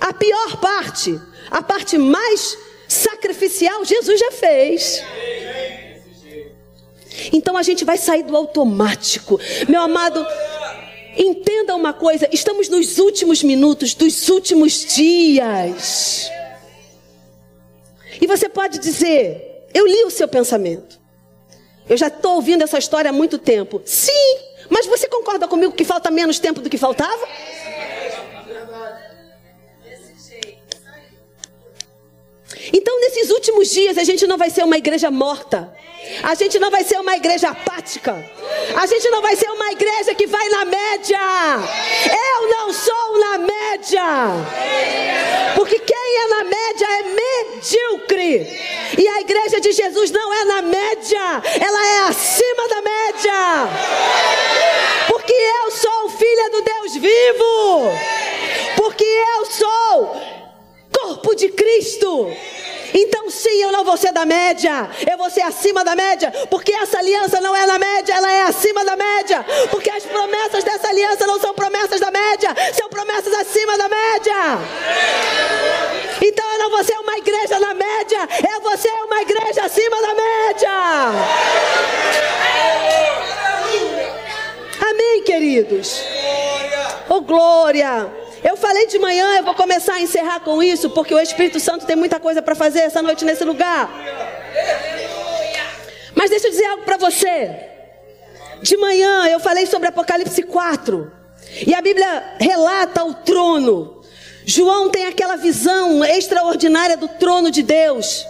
A 0.00 0.12
pior 0.12 0.60
parte, 0.60 1.20
a 1.50 1.62
parte 1.62 1.98
mais 1.98 2.56
sacrificial, 2.86 3.84
Jesus 3.84 4.20
já 4.20 4.30
fez. 4.32 5.02
Então 7.32 7.56
a 7.56 7.62
gente 7.62 7.84
vai 7.84 7.98
sair 7.98 8.22
do 8.22 8.36
automático. 8.36 9.40
Meu 9.68 9.82
amado, 9.82 10.24
Entenda 11.20 11.74
uma 11.74 11.92
coisa: 11.92 12.28
estamos 12.32 12.68
nos 12.68 12.98
últimos 12.98 13.42
minutos 13.42 13.92
dos 13.92 14.28
últimos 14.28 14.84
dias. 14.94 16.30
E 18.20 18.26
você 18.26 18.48
pode 18.48 18.78
dizer: 18.78 19.66
Eu 19.74 19.84
li 19.84 20.04
o 20.04 20.10
seu 20.10 20.28
pensamento. 20.28 20.97
Eu 21.88 21.96
já 21.96 22.08
estou 22.08 22.34
ouvindo 22.36 22.62
essa 22.62 22.78
história 22.78 23.10
há 23.10 23.12
muito 23.12 23.38
tempo. 23.38 23.80
Sim, 23.84 24.38
mas 24.68 24.86
você 24.86 25.08
concorda 25.08 25.48
comigo 25.48 25.72
que 25.72 25.84
falta 25.84 26.10
menos 26.10 26.38
tempo 26.38 26.60
do 26.60 26.68
que 26.68 26.76
faltava? 26.76 27.26
Então, 32.72 33.00
nesses 33.00 33.30
últimos 33.30 33.70
dias, 33.70 33.96
a 33.96 34.04
gente 34.04 34.26
não 34.26 34.36
vai 34.36 34.50
ser 34.50 34.64
uma 34.64 34.76
igreja 34.76 35.10
morta. 35.10 35.72
A 36.22 36.34
gente 36.34 36.58
não 36.58 36.70
vai 36.70 36.84
ser 36.84 36.98
uma 36.98 37.16
igreja 37.16 37.50
apática. 37.50 38.24
A 38.76 38.86
gente 38.86 39.08
não 39.10 39.22
vai 39.22 39.36
ser 39.36 39.50
uma 39.50 39.72
igreja 39.72 40.14
que 40.14 40.26
vai 40.26 40.48
na 40.48 40.64
média. 40.64 41.18
Eu 42.06 42.48
não 42.50 42.72
sou 42.72 43.18
na 43.18 43.38
média. 43.38 44.04
Porque 45.54 45.78
quem 45.78 45.96
é 45.96 46.28
na 46.28 46.44
média 46.44 46.86
é 46.86 47.02
medíocre. 47.58 48.46
E 48.96 49.08
a 49.08 49.20
igreja 49.20 49.60
de 49.60 49.72
Jesus 49.72 50.10
não 50.10 50.32
é 50.32 50.44
na 50.44 50.62
média, 50.62 51.42
ela 51.60 51.86
é 51.86 51.98
acima 52.08 52.68
da 52.68 52.82
média. 52.82 53.68
Porque 55.08 55.32
eu 55.32 55.70
sou 55.70 56.10
filha 56.10 56.50
do 56.50 56.62
Deus 56.62 56.94
vivo. 56.94 57.90
Porque 58.76 59.04
eu 59.04 59.46
sou 59.46 60.16
corpo 60.92 61.34
de 61.34 61.48
Cristo. 61.50 62.32
Então, 62.94 63.30
sim, 63.30 63.62
eu 63.62 63.72
não 63.72 63.84
vou 63.84 63.96
ser 63.96 64.12
da 64.12 64.24
média, 64.24 64.88
eu 65.10 65.18
vou 65.18 65.30
ser 65.30 65.42
acima 65.42 65.84
da 65.84 65.94
média, 65.94 66.32
porque 66.50 66.72
essa 66.72 66.98
aliança 66.98 67.40
não 67.40 67.54
é 67.54 67.66
na 67.66 67.78
média, 67.78 68.14
ela 68.14 68.30
é 68.30 68.42
acima 68.42 68.84
da 68.84 68.96
média, 68.96 69.44
porque 69.70 69.90
as 69.90 70.04
promessas 70.04 70.64
dessa 70.64 70.88
aliança 70.88 71.26
não 71.26 71.40
são 71.40 71.54
promessas 71.54 72.00
da 72.00 72.10
média, 72.10 72.54
são 72.72 72.88
promessas 72.88 73.32
acima 73.34 73.76
da 73.76 73.88
média. 73.88 74.34
Então, 76.22 76.52
eu 76.52 76.58
não 76.58 76.70
vou 76.70 76.84
ser 76.84 76.98
uma 76.98 77.18
igreja 77.18 77.58
na 77.58 77.74
média, 77.74 78.28
eu 78.52 78.60
vou 78.60 78.76
ser 78.76 78.92
uma 79.04 79.22
igreja 79.22 79.64
acima 79.64 80.00
da 80.00 80.14
média. 80.14 80.70
Amém, 84.90 85.22
queridos? 85.24 86.02
Oh, 87.08 87.20
glória! 87.20 88.27
Eu 88.42 88.56
falei 88.56 88.86
de 88.86 88.98
manhã, 88.98 89.38
eu 89.38 89.44
vou 89.44 89.54
começar 89.54 89.94
a 89.94 90.00
encerrar 90.00 90.40
com 90.40 90.62
isso, 90.62 90.90
porque 90.90 91.14
o 91.14 91.18
Espírito 91.18 91.58
Santo 91.58 91.86
tem 91.86 91.96
muita 91.96 92.20
coisa 92.20 92.40
para 92.40 92.54
fazer 92.54 92.80
essa 92.80 93.02
noite 93.02 93.24
nesse 93.24 93.44
lugar. 93.44 93.90
Mas 96.14 96.30
deixa 96.30 96.46
eu 96.46 96.50
dizer 96.50 96.66
algo 96.66 96.84
para 96.84 96.96
você. 96.96 97.68
De 98.62 98.76
manhã 98.76 99.26
eu 99.28 99.40
falei 99.40 99.66
sobre 99.66 99.88
Apocalipse 99.88 100.42
4. 100.42 101.12
E 101.66 101.74
a 101.74 101.80
Bíblia 101.80 102.36
relata 102.38 103.04
o 103.04 103.14
trono. 103.14 104.02
João 104.44 104.88
tem 104.88 105.06
aquela 105.06 105.36
visão 105.36 106.04
extraordinária 106.04 106.96
do 106.96 107.08
trono 107.08 107.50
de 107.50 107.62
Deus. 107.62 108.24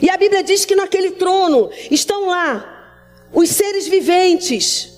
E 0.00 0.10
a 0.10 0.16
Bíblia 0.16 0.42
diz 0.42 0.64
que 0.64 0.74
naquele 0.74 1.12
trono 1.12 1.70
estão 1.90 2.26
lá 2.26 2.68
os 3.32 3.48
seres 3.48 3.86
viventes 3.86 4.91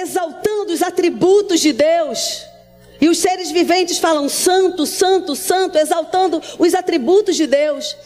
exaltando 0.00 0.72
os 0.72 0.82
atributos 0.82 1.60
de 1.60 1.72
Deus. 1.72 2.50
E 3.00 3.08
os 3.08 3.16
seres 3.16 3.50
viventes 3.50 3.98
falam 3.98 4.28
santo, 4.28 4.84
santo, 4.84 5.34
santo, 5.34 5.78
exaltando 5.78 6.40
os 6.58 6.74
atributos 6.74 7.34
de 7.34 7.46
Deus. 7.46 7.96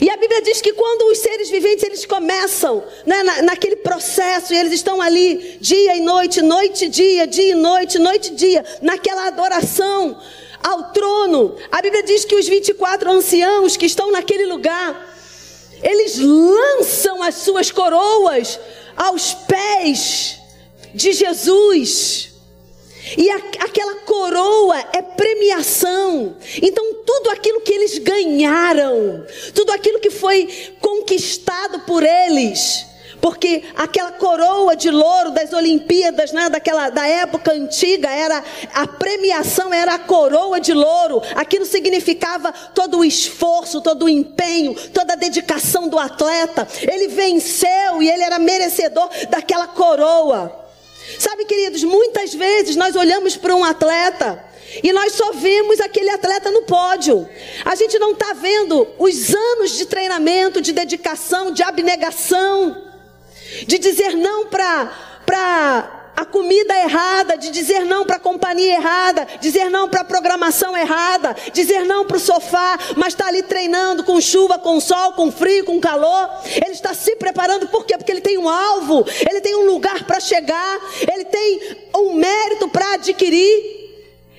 E 0.00 0.08
a 0.08 0.16
Bíblia 0.16 0.42
diz 0.42 0.60
que 0.60 0.72
quando 0.72 1.10
os 1.10 1.18
seres 1.18 1.50
viventes 1.50 1.82
eles 1.82 2.06
começam 2.06 2.84
né, 3.04 3.22
na, 3.24 3.42
naquele 3.42 3.76
processo 3.76 4.54
e 4.54 4.56
eles 4.56 4.72
estão 4.72 5.02
ali 5.02 5.58
dia 5.60 5.96
e 5.96 6.00
noite, 6.00 6.40
noite 6.40 6.84
e 6.84 6.88
dia, 6.88 7.26
dia 7.26 7.50
e 7.50 7.54
noite, 7.56 7.98
noite 7.98 8.32
e 8.32 8.36
dia, 8.36 8.64
naquela 8.80 9.26
adoração 9.26 10.20
ao 10.62 10.92
trono. 10.92 11.56
A 11.72 11.82
Bíblia 11.82 12.04
diz 12.04 12.24
que 12.24 12.36
os 12.36 12.46
24 12.46 13.10
anciãos 13.10 13.76
que 13.76 13.86
estão 13.86 14.12
naquele 14.12 14.46
lugar, 14.46 15.14
eles 15.82 16.16
lançam 16.16 17.20
as 17.24 17.34
suas 17.34 17.72
coroas 17.72 18.60
aos 18.96 19.34
pés 19.34 20.43
de 20.94 21.12
Jesus. 21.12 22.34
E 23.18 23.30
a, 23.30 23.36
aquela 23.36 23.96
coroa 23.96 24.78
é 24.92 25.02
premiação. 25.02 26.36
Então, 26.62 26.94
tudo 27.04 27.30
aquilo 27.30 27.60
que 27.60 27.72
eles 27.72 27.98
ganharam, 27.98 29.26
tudo 29.54 29.72
aquilo 29.72 30.00
que 30.00 30.10
foi 30.10 30.48
conquistado 30.80 31.80
por 31.80 32.02
eles, 32.02 32.86
porque 33.20 33.62
aquela 33.76 34.12
coroa 34.12 34.74
de 34.76 34.90
louro 34.90 35.30
das 35.30 35.52
Olimpíadas, 35.52 36.32
né, 36.32 36.48
daquela 36.48 36.90
da 36.90 37.06
época 37.06 37.52
antiga, 37.52 38.10
era 38.10 38.42
a 38.74 38.86
premiação 38.86 39.72
era 39.72 39.94
a 39.94 39.98
coroa 39.98 40.60
de 40.60 40.72
louro. 40.72 41.22
Aquilo 41.34 41.64
significava 41.64 42.52
todo 42.74 42.98
o 42.98 43.04
esforço, 43.04 43.80
todo 43.80 44.04
o 44.04 44.08
empenho, 44.08 44.74
toda 44.90 45.12
a 45.12 45.16
dedicação 45.16 45.88
do 45.88 45.98
atleta. 45.98 46.66
Ele 46.82 47.08
venceu 47.08 48.02
e 48.02 48.10
ele 48.10 48.22
era 48.22 48.38
merecedor 48.38 49.08
daquela 49.30 49.68
coroa. 49.68 50.63
Sabe, 51.18 51.44
queridos, 51.44 51.84
muitas 51.84 52.34
vezes 52.34 52.76
nós 52.76 52.96
olhamos 52.96 53.36
para 53.36 53.54
um 53.54 53.64
atleta 53.64 54.42
e 54.82 54.92
nós 54.92 55.12
só 55.12 55.32
vemos 55.32 55.80
aquele 55.80 56.10
atleta 56.10 56.50
no 56.50 56.62
pódio. 56.62 57.28
A 57.64 57.74
gente 57.74 57.98
não 57.98 58.12
está 58.12 58.32
vendo 58.32 58.88
os 58.98 59.34
anos 59.34 59.76
de 59.76 59.86
treinamento, 59.86 60.60
de 60.60 60.72
dedicação, 60.72 61.52
de 61.52 61.62
abnegação, 61.62 62.84
de 63.66 63.78
dizer 63.78 64.16
não 64.16 64.46
para 64.46 66.03
a 66.16 66.24
comida 66.24 66.74
errada, 66.76 67.36
de 67.36 67.50
dizer 67.50 67.84
não 67.84 68.04
para 68.04 68.16
a 68.16 68.20
companhia 68.20 68.74
errada, 68.74 69.26
dizer 69.40 69.68
não 69.70 69.88
para 69.88 70.02
a 70.02 70.04
programação 70.04 70.76
errada, 70.76 71.34
dizer 71.52 71.84
não 71.84 72.04
para 72.04 72.16
o 72.16 72.20
sofá, 72.20 72.78
mas 72.96 73.08
está 73.08 73.26
ali 73.26 73.42
treinando 73.42 74.04
com 74.04 74.20
chuva, 74.20 74.58
com 74.58 74.80
sol, 74.80 75.12
com 75.12 75.30
frio, 75.30 75.64
com 75.64 75.80
calor. 75.80 76.30
Ele 76.44 76.72
está 76.72 76.94
se 76.94 77.16
preparando, 77.16 77.68
por 77.68 77.84
quê? 77.84 77.96
Porque 77.96 78.12
ele 78.12 78.20
tem 78.20 78.38
um 78.38 78.48
alvo, 78.48 79.04
ele 79.28 79.40
tem 79.40 79.56
um 79.56 79.66
lugar 79.66 80.04
para 80.04 80.20
chegar, 80.20 80.80
ele 81.12 81.24
tem 81.24 81.76
um 81.96 82.14
mérito 82.14 82.68
para 82.68 82.94
adquirir. 82.94 83.84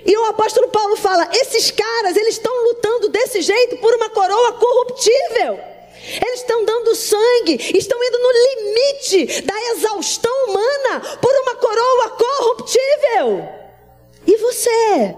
E 0.06 0.16
o 0.18 0.26
apóstolo 0.26 0.70
Paulo 0.70 0.96
fala: 0.96 1.28
esses 1.34 1.72
caras, 1.72 2.16
eles 2.16 2.36
estão 2.36 2.54
lutando 2.66 3.10
desse 3.10 3.42
jeito 3.42 3.78
por 3.78 3.94
uma 3.96 4.10
coroa 4.10 4.54
corruptível. 4.54 5.75
Eles 6.06 6.42
estão 6.42 6.64
dando 6.64 6.96
sangue, 6.96 7.78
estão 7.78 8.02
indo 8.04 8.20
no 8.20 8.32
limite 8.32 9.42
da 9.42 9.62
exaustão 9.72 10.32
humana 10.46 11.00
por 11.20 11.34
uma 11.34 11.56
coroa 11.56 12.10
corruptível. 12.12 13.50
E 14.28 14.38
você? 14.38 15.16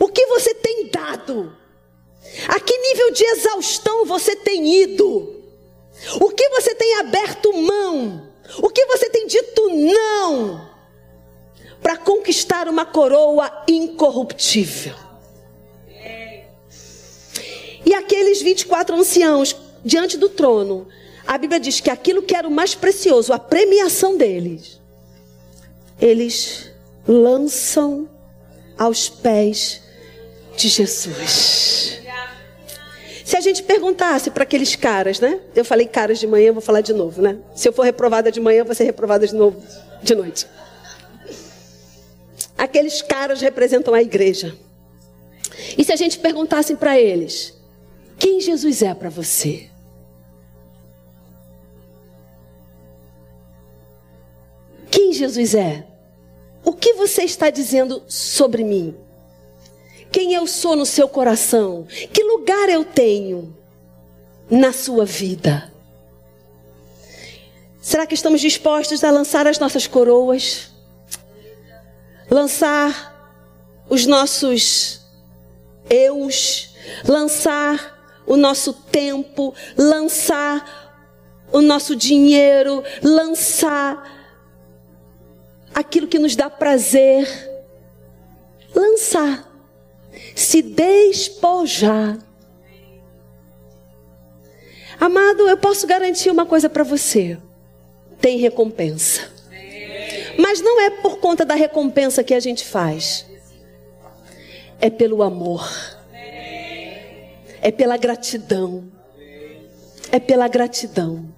O 0.00 0.08
que 0.08 0.26
você 0.26 0.54
tem 0.54 0.88
dado? 0.88 1.56
A 2.48 2.58
que 2.58 2.76
nível 2.78 3.12
de 3.12 3.24
exaustão 3.24 4.04
você 4.04 4.34
tem 4.34 4.82
ido? 4.82 5.42
O 6.20 6.30
que 6.30 6.48
você 6.48 6.74
tem 6.74 6.98
aberto 6.98 7.52
mão? 7.52 8.28
O 8.58 8.68
que 8.68 8.84
você 8.86 9.08
tem 9.08 9.26
dito 9.26 9.68
não? 9.68 10.68
Para 11.80 11.96
conquistar 11.96 12.68
uma 12.68 12.84
coroa 12.84 13.64
incorruptível. 13.68 15.11
E 17.84 17.94
aqueles 17.94 18.40
24 18.40 18.94
anciãos 18.96 19.56
diante 19.84 20.16
do 20.16 20.28
trono, 20.28 20.86
a 21.26 21.36
Bíblia 21.38 21.60
diz 21.60 21.80
que 21.80 21.90
aquilo 21.90 22.22
que 22.22 22.34
era 22.34 22.46
o 22.46 22.50
mais 22.50 22.74
precioso, 22.74 23.32
a 23.32 23.38
premiação 23.38 24.16
deles, 24.16 24.80
eles 26.00 26.70
lançam 27.06 28.08
aos 28.78 29.08
pés 29.08 29.82
de 30.56 30.68
Jesus. 30.68 32.00
Se 33.24 33.36
a 33.36 33.40
gente 33.40 33.62
perguntasse 33.62 34.30
para 34.30 34.42
aqueles 34.42 34.76
caras, 34.76 35.18
né? 35.18 35.40
Eu 35.54 35.64
falei 35.64 35.86
caras 35.86 36.18
de 36.18 36.26
manhã, 36.26 36.52
vou 36.52 36.60
falar 36.60 36.82
de 36.82 36.92
novo, 36.92 37.22
né? 37.22 37.38
Se 37.54 37.66
eu 37.66 37.72
for 37.72 37.82
reprovada 37.82 38.30
de 38.30 38.40
manhã, 38.40 38.62
vou 38.62 38.74
ser 38.74 38.84
reprovada 38.84 39.26
de 39.26 39.34
novo 39.34 39.62
de 40.02 40.14
noite. 40.14 40.46
Aqueles 42.58 43.00
caras 43.00 43.40
representam 43.40 43.94
a 43.94 44.02
igreja. 44.02 44.54
E 45.78 45.82
se 45.82 45.92
a 45.92 45.96
gente 45.96 46.18
perguntasse 46.18 46.74
para 46.74 46.98
eles: 46.98 47.54
quem 48.22 48.40
Jesus 48.40 48.82
é 48.82 48.94
para 48.94 49.10
você? 49.10 49.68
Quem 54.88 55.12
Jesus 55.12 55.56
é? 55.56 55.84
O 56.64 56.72
que 56.72 56.92
você 56.92 57.24
está 57.24 57.50
dizendo 57.50 58.00
sobre 58.06 58.62
mim? 58.62 58.94
Quem 60.12 60.34
eu 60.34 60.46
sou 60.46 60.76
no 60.76 60.86
seu 60.86 61.08
coração? 61.08 61.84
Que 62.12 62.22
lugar 62.22 62.68
eu 62.68 62.84
tenho 62.84 63.56
na 64.48 64.72
sua 64.72 65.04
vida? 65.04 65.72
Será 67.80 68.06
que 68.06 68.14
estamos 68.14 68.40
dispostos 68.40 69.02
a 69.02 69.10
lançar 69.10 69.48
as 69.48 69.58
nossas 69.58 69.88
coroas? 69.88 70.70
Lançar 72.30 73.34
os 73.90 74.06
nossos 74.06 75.00
eus, 75.90 76.72
lançar 77.04 77.91
o 78.26 78.36
nosso 78.36 78.72
tempo, 78.72 79.54
lançar 79.76 80.82
o 81.52 81.60
nosso 81.60 81.94
dinheiro, 81.94 82.82
lançar 83.02 84.10
aquilo 85.74 86.06
que 86.06 86.18
nos 86.18 86.34
dá 86.34 86.48
prazer, 86.48 87.26
lançar, 88.74 89.50
se 90.34 90.62
despojar. 90.62 92.18
Amado, 94.98 95.48
eu 95.48 95.56
posso 95.56 95.86
garantir 95.86 96.30
uma 96.30 96.46
coisa 96.46 96.70
para 96.70 96.84
você: 96.84 97.38
tem 98.20 98.38
recompensa. 98.38 99.30
Mas 100.38 100.62
não 100.62 100.80
é 100.80 100.88
por 100.88 101.18
conta 101.18 101.44
da 101.44 101.54
recompensa 101.54 102.24
que 102.24 102.32
a 102.32 102.40
gente 102.40 102.64
faz, 102.64 103.26
é 104.80 104.88
pelo 104.88 105.22
amor, 105.22 105.68
é 107.62 107.70
pela 107.70 107.96
gratidão, 107.96 108.84
é 110.10 110.20
pela 110.20 110.48
gratidão. 110.48 111.32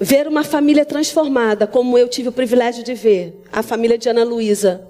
ver 0.00 0.28
uma 0.28 0.44
família 0.44 0.84
transformada, 0.84 1.66
como 1.66 1.98
eu 1.98 2.08
tive 2.08 2.28
o 2.28 2.32
privilégio 2.32 2.84
de 2.84 2.94
ver, 2.94 3.34
a 3.52 3.62
família 3.62 3.98
de 3.98 4.08
Ana 4.08 4.22
Luísa, 4.24 4.86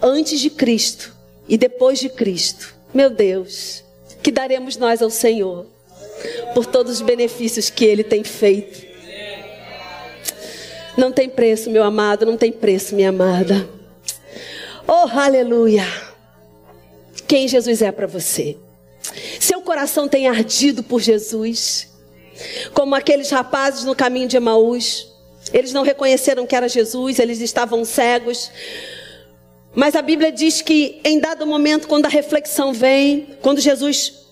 antes 0.00 0.38
de 0.40 0.50
Cristo 0.50 1.14
e 1.48 1.56
depois 1.56 1.98
de 1.98 2.08
Cristo. 2.08 2.74
Meu 2.92 3.08
Deus, 3.08 3.82
que 4.22 4.30
daremos 4.30 4.76
nós 4.76 5.00
ao 5.00 5.10
Senhor 5.10 5.66
por 6.54 6.66
todos 6.66 6.92
os 6.92 7.00
benefícios 7.00 7.70
que 7.70 7.84
Ele 7.84 8.04
tem 8.04 8.22
feito. 8.22 8.92
Não 10.96 11.10
tem 11.10 11.28
preço, 11.28 11.70
meu 11.70 11.82
amado, 11.82 12.26
não 12.26 12.36
tem 12.36 12.52
preço, 12.52 12.94
minha 12.94 13.08
amada. 13.08 13.66
Oh, 14.86 15.08
aleluia! 15.18 16.11
Quem 17.32 17.48
Jesus 17.48 17.80
é 17.80 17.90
para 17.90 18.06
você? 18.06 18.58
Seu 19.40 19.62
coração 19.62 20.06
tem 20.06 20.28
ardido 20.28 20.82
por 20.82 21.00
Jesus? 21.00 21.88
Como 22.74 22.94
aqueles 22.94 23.30
rapazes 23.30 23.84
no 23.84 23.96
caminho 23.96 24.28
de 24.28 24.36
Emaús. 24.36 25.10
Eles 25.50 25.72
não 25.72 25.82
reconheceram 25.82 26.46
que 26.46 26.54
era 26.54 26.68
Jesus, 26.68 27.18
eles 27.18 27.40
estavam 27.40 27.86
cegos. 27.86 28.50
Mas 29.74 29.96
a 29.96 30.02
Bíblia 30.02 30.30
diz 30.30 30.60
que 30.60 31.00
em 31.02 31.18
dado 31.18 31.46
momento, 31.46 31.88
quando 31.88 32.04
a 32.04 32.10
reflexão 32.10 32.70
vem, 32.70 33.34
quando 33.40 33.62
Jesus 33.62 34.26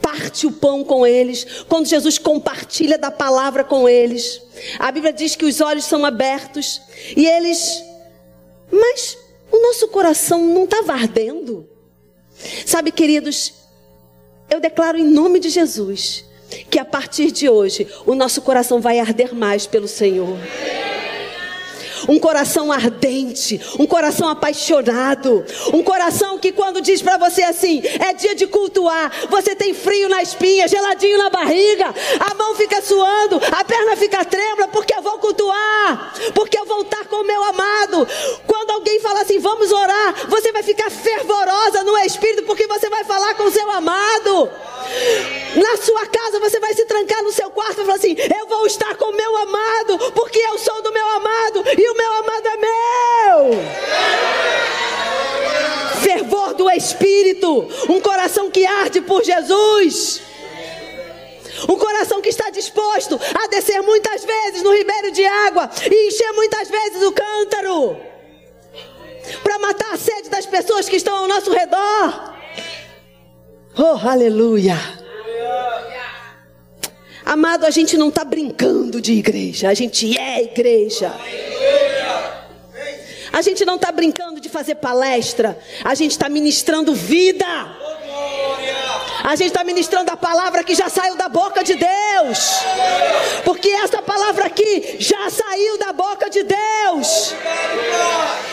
parte 0.00 0.46
o 0.46 0.52
pão 0.52 0.82
com 0.82 1.06
eles, 1.06 1.46
quando 1.68 1.84
Jesus 1.84 2.16
compartilha 2.16 2.96
da 2.96 3.10
palavra 3.10 3.62
com 3.62 3.86
eles, 3.86 4.40
a 4.78 4.90
Bíblia 4.90 5.12
diz 5.12 5.36
que 5.36 5.44
os 5.44 5.60
olhos 5.60 5.84
são 5.84 6.02
abertos 6.02 6.80
e 7.14 7.26
eles, 7.26 7.84
mas 8.72 9.18
o 9.52 9.60
nosso 9.60 9.86
coração 9.88 10.42
não 10.46 10.64
estava 10.64 10.94
ardendo. 10.94 11.76
Sabe, 12.66 12.90
queridos, 12.90 13.54
eu 14.50 14.60
declaro 14.60 14.98
em 14.98 15.04
nome 15.04 15.40
de 15.40 15.48
Jesus 15.48 16.24
que 16.70 16.78
a 16.78 16.84
partir 16.84 17.30
de 17.30 17.48
hoje 17.48 17.86
o 18.06 18.14
nosso 18.14 18.40
coração 18.40 18.80
vai 18.80 18.98
arder 18.98 19.34
mais 19.34 19.66
pelo 19.66 19.86
Senhor. 19.86 20.38
Um 22.08 22.18
coração 22.18 22.70
ardente, 22.70 23.60
um 23.78 23.86
coração 23.86 24.28
apaixonado, 24.28 25.44
um 25.72 25.82
coração 25.82 26.38
que 26.38 26.52
quando 26.52 26.80
diz 26.80 27.00
para 27.00 27.16
você 27.16 27.42
assim, 27.42 27.82
é 27.84 28.12
dia 28.12 28.34
de 28.34 28.46
cultuar, 28.46 29.10
você 29.30 29.54
tem 29.54 29.72
frio 29.72 30.08
na 30.08 30.22
espinha, 30.22 30.68
geladinho 30.68 31.18
na 31.18 31.30
barriga, 31.30 31.94
a 32.20 32.34
mão 32.34 32.54
fica 32.54 32.80
suando, 32.82 33.40
a 33.50 33.64
perna 33.64 33.96
fica 33.96 34.24
trêmula, 34.24 34.68
porque 34.68 34.94
eu 34.94 35.02
vou 35.02 35.18
cultuar, 35.18 36.14
porque 36.34 36.58
eu 36.58 36.66
vou 36.66 36.82
estar 36.82 37.06
com 37.06 37.16
o 37.16 37.26
meu 37.26 37.42
amado. 37.44 38.06
Quando 38.46 38.70
alguém 38.70 39.00
fala 39.00 39.22
assim, 39.22 39.38
vamos 39.38 39.72
orar, 39.72 40.26
você 40.28 40.52
vai 40.52 40.62
ficar 40.62 40.90
fervorosa 40.90 41.82
no 41.84 41.96
espírito, 41.98 42.42
porque 42.44 42.66
você 42.66 42.88
vai 42.88 43.04
falar 43.04 43.34
com 43.34 43.44
o 43.44 43.50
seu 43.50 43.70
amado. 43.70 44.50
Na 45.56 45.76
sua 45.76 46.06
casa 46.06 46.40
você 46.40 46.60
vai 46.60 46.72
se 46.74 46.84
trancar 46.84 47.22
no 47.22 47.32
seu 47.32 47.50
quarto 47.50 47.80
e 47.80 47.84
falar 47.84 47.94
assim: 47.94 48.16
Eu 48.38 48.46
vou 48.46 48.66
estar 48.66 48.94
com 48.96 49.06
o 49.06 49.16
meu 49.16 49.36
amado, 49.36 49.98
porque 50.12 50.38
eu 50.38 50.58
sou 50.58 50.82
do 50.82 50.92
meu 50.92 51.06
amado 51.10 51.64
e 51.76 51.87
o 51.88 51.96
meu 51.96 52.12
amado 52.14 52.46
é 52.46 52.56
meu. 52.56 53.60
Fervor 56.02 56.54
do 56.54 56.70
Espírito, 56.70 57.68
um 57.88 58.00
coração 58.00 58.50
que 58.50 58.64
arde 58.64 59.00
por 59.00 59.24
Jesus. 59.24 60.22
Um 61.68 61.76
coração 61.76 62.20
que 62.20 62.28
está 62.28 62.50
disposto 62.50 63.18
a 63.34 63.48
descer 63.48 63.82
muitas 63.82 64.24
vezes 64.24 64.62
no 64.62 64.72
ribeiro 64.72 65.10
de 65.10 65.24
água 65.24 65.68
e 65.90 66.08
encher 66.08 66.32
muitas 66.32 66.68
vezes 66.68 67.02
o 67.02 67.12
cântaro 67.12 67.96
para 69.42 69.58
matar 69.58 69.92
a 69.92 69.96
sede 69.96 70.28
das 70.30 70.46
pessoas 70.46 70.88
que 70.88 70.96
estão 70.96 71.16
ao 71.16 71.28
nosso 71.28 71.52
redor. 71.52 72.34
Oh, 73.76 74.08
aleluia. 74.08 74.76
Amado, 77.28 77.66
a 77.66 77.70
gente 77.70 77.94
não 77.98 78.08
está 78.08 78.24
brincando 78.24 79.02
de 79.02 79.12
igreja, 79.12 79.68
a 79.68 79.74
gente 79.74 80.16
é 80.16 80.44
igreja. 80.44 81.12
A 83.30 83.42
gente 83.42 83.66
não 83.66 83.76
está 83.76 83.92
brincando 83.92 84.40
de 84.40 84.48
fazer 84.48 84.76
palestra, 84.76 85.58
a 85.84 85.94
gente 85.94 86.12
está 86.12 86.26
ministrando 86.30 86.94
vida. 86.94 87.44
A 89.28 89.36
gente 89.36 89.48
está 89.48 89.62
ministrando 89.62 90.10
a 90.10 90.16
palavra 90.16 90.64
que 90.64 90.74
já 90.74 90.88
saiu 90.88 91.14
da 91.14 91.28
boca 91.28 91.62
de 91.62 91.74
Deus. 91.74 92.38
Porque 93.44 93.68
essa 93.68 94.00
palavra 94.00 94.46
aqui 94.46 94.96
já 94.98 95.28
saiu 95.28 95.76
da 95.76 95.92
boca 95.92 96.30
de 96.30 96.44
Deus. 96.44 97.34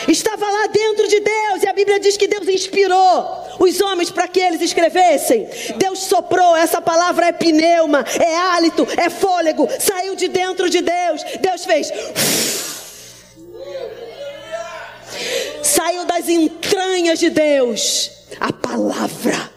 Estava 0.06 0.44
lá 0.44 0.66
dentro 0.66 1.08
de 1.08 1.18
Deus. 1.18 1.62
E 1.62 1.68
a 1.70 1.72
Bíblia 1.72 1.98
diz 1.98 2.18
que 2.18 2.28
Deus 2.28 2.46
inspirou 2.46 3.26
os 3.58 3.80
homens 3.80 4.10
para 4.10 4.28
que 4.28 4.38
eles 4.38 4.60
escrevessem. 4.60 5.48
Deus 5.78 6.00
soprou. 6.00 6.54
Essa 6.54 6.82
palavra 6.82 7.28
é 7.28 7.32
pneuma, 7.32 8.04
é 8.20 8.36
hálito, 8.36 8.86
é 8.98 9.08
fôlego. 9.08 9.66
Saiu 9.80 10.14
de 10.14 10.28
dentro 10.28 10.68
de 10.68 10.82
Deus. 10.82 11.24
Deus 11.40 11.64
fez. 11.64 11.90
Saiu 15.62 16.04
das 16.04 16.28
entranhas 16.28 17.18
de 17.18 17.30
Deus 17.30 18.10
a 18.38 18.52
palavra. 18.52 19.55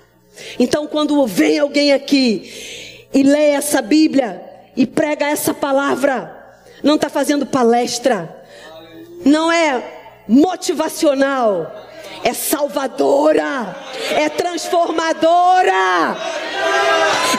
Então, 0.57 0.87
quando 0.87 1.25
vem 1.27 1.59
alguém 1.59 1.93
aqui 1.93 3.07
e 3.13 3.23
lê 3.23 3.51
essa 3.51 3.81
Bíblia 3.81 4.41
e 4.75 4.87
prega 4.87 5.27
essa 5.27 5.53
palavra, 5.53 6.35
não 6.81 6.95
está 6.95 7.09
fazendo 7.09 7.45
palestra, 7.45 8.43
não 9.25 9.51
é 9.51 9.83
motivacional, 10.27 11.87
é 12.23 12.33
salvadora, 12.33 13.75
é 14.15 14.29
transformadora, 14.29 16.17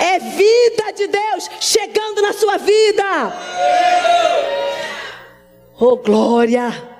é 0.00 0.18
vida 0.18 0.92
de 0.94 1.06
Deus 1.06 1.50
chegando 1.60 2.22
na 2.22 2.32
sua 2.32 2.56
vida. 2.58 3.32
Oh, 5.78 5.96
glória! 5.96 6.90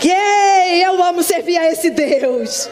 Que 0.00 0.82
eu 0.84 1.02
amo 1.02 1.22
servir 1.22 1.58
a 1.58 1.70
esse 1.70 1.90
Deus. 1.90 2.68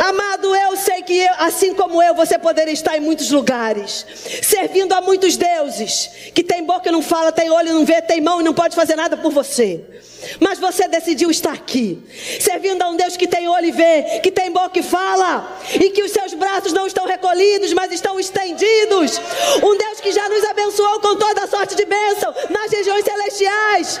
Amado, 0.00 0.54
eu 0.54 0.76
sei 0.76 1.02
que 1.02 1.16
eu, 1.16 1.34
assim 1.38 1.74
como 1.74 2.02
eu, 2.02 2.14
você 2.14 2.38
poderia 2.38 2.72
estar 2.72 2.96
em 2.96 3.00
muitos 3.00 3.30
lugares, 3.30 4.04
servindo 4.42 4.92
a 4.92 5.00
muitos 5.00 5.36
deuses, 5.36 6.10
que 6.34 6.42
tem 6.42 6.64
boca 6.64 6.88
e 6.88 6.92
não 6.92 7.02
fala, 7.02 7.32
tem 7.32 7.50
olho 7.50 7.70
e 7.70 7.72
não 7.72 7.84
vê, 7.84 8.02
tem 8.02 8.20
mão 8.20 8.40
e 8.40 8.44
não 8.44 8.54
pode 8.54 8.74
fazer 8.74 8.96
nada 8.96 9.16
por 9.16 9.32
você. 9.32 9.84
Mas 10.40 10.58
você 10.58 10.88
decidiu 10.88 11.30
estar 11.30 11.52
aqui, 11.52 12.02
servindo 12.40 12.82
a 12.82 12.88
um 12.88 12.96
Deus 12.96 13.16
que 13.16 13.26
tem 13.26 13.48
olho 13.48 13.66
e 13.66 13.70
vê, 13.70 14.20
que 14.20 14.30
tem 14.30 14.50
boca 14.50 14.78
e 14.78 14.82
fala, 14.82 15.58
e 15.74 15.90
que 15.90 16.02
os 16.02 16.10
seus 16.10 16.34
braços 16.34 16.72
não 16.72 16.86
estão 16.86 17.06
recolhidos, 17.06 17.72
mas 17.72 17.92
estão 17.92 18.18
estendidos. 18.18 19.20
Um 19.62 19.76
Deus 19.76 20.00
que 20.00 20.12
já 20.12 20.28
nos 20.28 20.44
abençoou 20.44 21.00
com 21.00 21.16
toda 21.16 21.46
sorte 21.46 21.74
de 21.76 21.84
bênção 21.84 22.34
nas 22.50 22.70
regiões 22.70 23.04
celestiais. 23.04 24.00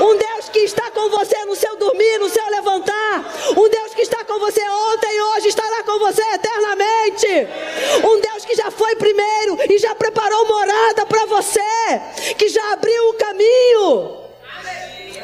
Um 0.00 0.16
Deus 0.16 0.48
que 0.52 0.60
está 0.60 0.90
com 0.90 1.08
você 1.10 1.44
no 1.46 1.56
seu 1.56 1.76
dormir, 1.76 2.18
no 2.18 2.28
seu 2.28 2.46
levantar. 2.50 3.24
Um 3.56 3.68
Deus 3.68 3.94
que 3.94 4.02
está 4.02 4.22
com 4.24 4.38
você 4.38 4.60
ontem, 4.60 5.20
hoje 5.32 5.48
com 5.84 5.98
você 5.98 6.22
eternamente. 6.22 7.26
Um 8.04 8.20
Deus 8.20 8.44
que 8.44 8.54
já 8.54 8.70
foi 8.70 8.96
primeiro 8.96 9.58
e 9.70 9.78
já 9.78 9.94
preparou 9.94 10.46
morada 10.46 11.06
para 11.06 11.26
você, 11.26 11.60
que 12.36 12.48
já 12.48 12.72
abriu 12.72 13.10
o 13.10 13.14
caminho. 13.14 14.16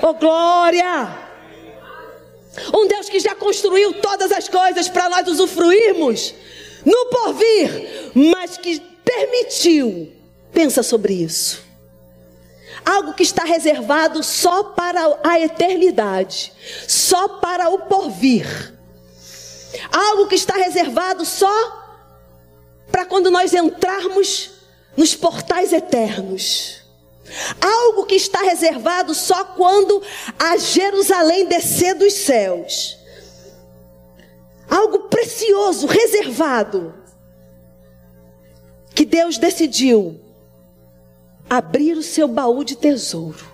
Oh 0.02 0.14
glória! 0.14 1.30
Um 2.74 2.86
Deus 2.86 3.08
que 3.08 3.20
já 3.20 3.34
construiu 3.34 3.94
todas 3.94 4.30
as 4.32 4.48
coisas 4.48 4.88
para 4.88 5.08
nós 5.08 5.26
usufruirmos 5.26 6.34
no 6.84 7.06
porvir, 7.06 8.12
mas 8.14 8.56
que 8.56 8.80
permitiu. 9.04 10.12
Pensa 10.52 10.82
sobre 10.82 11.14
isso. 11.14 11.62
Algo 12.84 13.12
que 13.14 13.22
está 13.22 13.44
reservado 13.44 14.22
só 14.22 14.64
para 14.64 15.18
a 15.22 15.38
eternidade, 15.38 16.52
só 16.88 17.28
para 17.28 17.68
o 17.68 17.80
porvir. 17.80 18.79
Algo 19.92 20.26
que 20.26 20.34
está 20.34 20.54
reservado 20.54 21.24
só 21.24 21.50
para 22.90 23.06
quando 23.06 23.30
nós 23.30 23.54
entrarmos 23.54 24.50
nos 24.96 25.14
portais 25.14 25.72
eternos. 25.72 26.80
Algo 27.60 28.06
que 28.06 28.16
está 28.16 28.40
reservado 28.42 29.14
só 29.14 29.44
quando 29.44 30.02
a 30.38 30.56
Jerusalém 30.56 31.46
descer 31.46 31.94
dos 31.94 32.12
céus. 32.12 32.98
Algo 34.68 35.08
precioso, 35.08 35.86
reservado, 35.86 36.94
que 38.94 39.04
Deus 39.04 39.38
decidiu 39.38 40.20
abrir 41.48 41.96
o 41.96 42.02
seu 42.02 42.28
baú 42.28 42.62
de 42.62 42.76
tesouro 42.76 43.50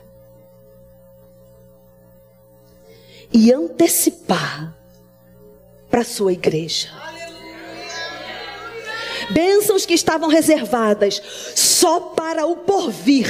e 3.33 3.53
antecipar 3.53 4.76
para 5.97 6.03
a 6.03 6.05
sua 6.05 6.34
igreja. 6.34 6.90
Bênçãos 9.30 9.86
que 9.86 9.94
estavam 9.94 10.28
reservadas 10.28 11.22
só 11.55 12.01
para 12.01 12.44
o 12.44 12.55
porvir. 12.55 13.26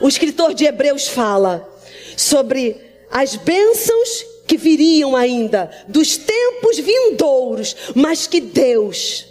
O 0.00 0.08
escritor 0.08 0.54
de 0.54 0.64
Hebreus 0.64 1.06
fala 1.06 1.70
sobre 2.16 2.80
as 3.10 3.36
bênçãos 3.36 4.24
que 4.46 4.56
viriam 4.56 5.14
ainda 5.14 5.70
dos 5.86 6.16
tempos 6.16 6.78
vindouros, 6.78 7.76
mas 7.94 8.26
que 8.26 8.40
Deus 8.40 9.26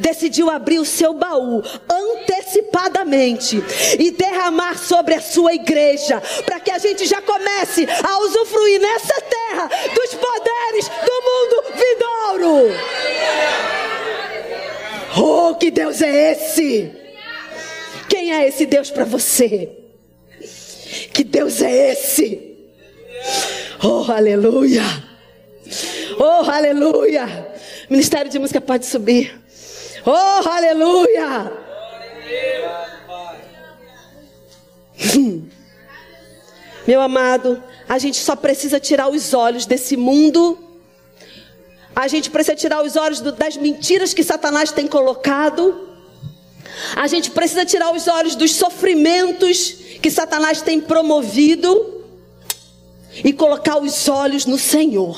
decidiu 0.00 0.50
abrir 0.50 0.78
o 0.78 0.84
seu 0.84 1.14
baú 1.14 1.62
antecipadamente 1.90 3.62
e 3.98 4.10
derramar 4.10 4.78
sobre 4.78 5.14
a 5.14 5.20
sua 5.20 5.54
igreja, 5.54 6.20
para 6.44 6.60
que 6.60 6.70
a 6.70 6.78
gente 6.78 7.06
já 7.06 7.20
comece 7.20 7.86
a 7.86 8.18
usufruir 8.20 8.80
nessa 8.80 9.20
terra 9.20 9.70
dos 9.94 10.14
poderes 10.14 10.88
do 10.88 11.22
mundo 11.28 11.64
vindouro. 11.76 12.74
Oh, 15.18 15.54
que 15.54 15.70
Deus 15.70 16.00
é 16.00 16.32
esse? 16.32 16.90
Quem 18.08 18.32
é 18.32 18.48
esse 18.48 18.66
Deus 18.66 18.90
para 18.90 19.04
você? 19.04 19.70
Que 21.12 21.24
Deus 21.24 21.60
é 21.60 21.92
esse? 21.92 22.56
Oh, 23.82 24.10
aleluia! 24.10 24.82
Oh, 26.18 26.50
aleluia! 26.50 27.52
Ministério 27.90 28.30
de 28.30 28.38
Música 28.38 28.60
pode 28.60 28.86
subir. 28.86 29.41
Oh, 30.04 30.48
aleluia! 30.48 31.52
Meu 36.86 37.00
amado, 37.00 37.62
a 37.88 37.98
gente 37.98 38.18
só 38.18 38.34
precisa 38.34 38.80
tirar 38.80 39.08
os 39.08 39.32
olhos 39.32 39.64
desse 39.64 39.96
mundo. 39.96 40.58
A 41.94 42.08
gente 42.08 42.30
precisa 42.30 42.56
tirar 42.56 42.82
os 42.82 42.96
olhos 42.96 43.20
do, 43.20 43.30
das 43.30 43.56
mentiras 43.56 44.12
que 44.12 44.24
Satanás 44.24 44.72
tem 44.72 44.88
colocado. 44.88 45.88
A 46.96 47.06
gente 47.06 47.30
precisa 47.30 47.64
tirar 47.64 47.94
os 47.94 48.08
olhos 48.08 48.34
dos 48.34 48.56
sofrimentos 48.56 49.76
que 50.02 50.10
Satanás 50.10 50.60
tem 50.62 50.80
promovido 50.80 52.02
e 53.24 53.32
colocar 53.32 53.78
os 53.78 54.08
olhos 54.08 54.46
no 54.46 54.58
Senhor. 54.58 55.16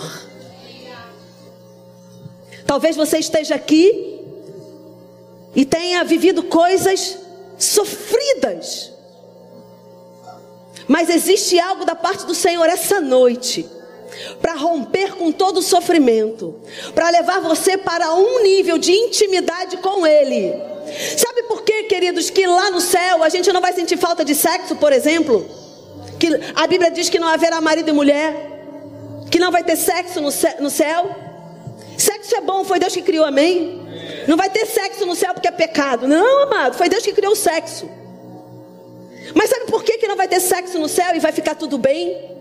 Talvez 2.67 2.97
você 2.97 3.19
esteja 3.19 3.55
aqui 3.55 4.14
e 5.55 5.65
tenha 5.65 6.05
vivido 6.05 6.43
coisas 6.45 7.19
sofridas. 7.59 8.93
Mas 10.87 11.09
existe 11.09 11.59
algo 11.59 11.85
da 11.85 11.95
parte 11.95 12.27
do 12.27 12.35
Senhor 12.35 12.67
essa 12.67 13.01
noite 13.01 13.67
para 14.41 14.55
romper 14.55 15.15
com 15.15 15.33
todo 15.33 15.59
o 15.59 15.63
sofrimento, 15.63 16.55
para 16.95 17.11
levar 17.11 17.41
você 17.41 17.77
para 17.77 18.15
um 18.15 18.43
nível 18.43 18.79
de 18.79 18.93
intimidade 18.93 19.79
com 19.79 20.07
Ele. 20.07 20.53
Sabe 21.17 21.45
por 21.45 21.63
quê, 21.63 21.85
queridos, 21.85 22.31
que 22.31 22.47
lá 22.47 22.71
no 22.71 22.81
céu 22.81 23.23
a 23.23 23.29
gente 23.29 23.53
não 23.53 23.61
vai 23.61 23.73
sentir 23.73 23.97
falta 23.97 24.25
de 24.25 24.35
sexo, 24.35 24.77
por 24.77 24.93
exemplo? 24.93 25.49
Que 26.19 26.29
a 26.55 26.67
Bíblia 26.67 26.91
diz 26.91 27.09
que 27.09 27.19
não 27.19 27.29
haverá 27.29 27.61
marido 27.61 27.89
e 27.89 27.93
mulher, 27.93 28.35
que 29.31 29.39
não 29.39 29.51
vai 29.51 29.65
ter 29.65 29.77
sexo 29.77 30.21
no 30.21 30.31
céu. 30.71 31.11
Sexo 31.97 32.37
é 32.37 32.41
bom, 32.41 32.65
foi 32.65 32.79
Deus 32.79 32.93
que 32.93 33.03
criou, 33.03 33.25
amém? 33.25 33.84
Não 34.27 34.37
vai 34.37 34.49
ter 34.49 34.67
sexo 34.67 35.05
no 35.07 35.15
céu 35.15 35.35
porque 35.35 35.49
é 35.49 35.53
pecado. 35.53 36.09
Não, 36.09 36.45
amado, 36.45 36.77
foi 36.77 36.89
Deus 36.89 37.05
que 37.05 37.13
criou 37.13 37.33
o 37.33 37.37
sexo. 37.37 37.89
Mas 39.35 39.51
sabe 39.51 39.67
por 39.67 39.83
que, 39.83 39.99
que 39.99 40.07
não 40.07 40.17
vai 40.17 40.29
ter 40.29 40.41
sexo 40.41 40.79
no 40.79 40.89
céu 40.89 41.15
e 41.15 41.21
vai 41.21 41.33
ficar 41.33 41.55
tudo 41.55 41.79
bem? 41.79 42.33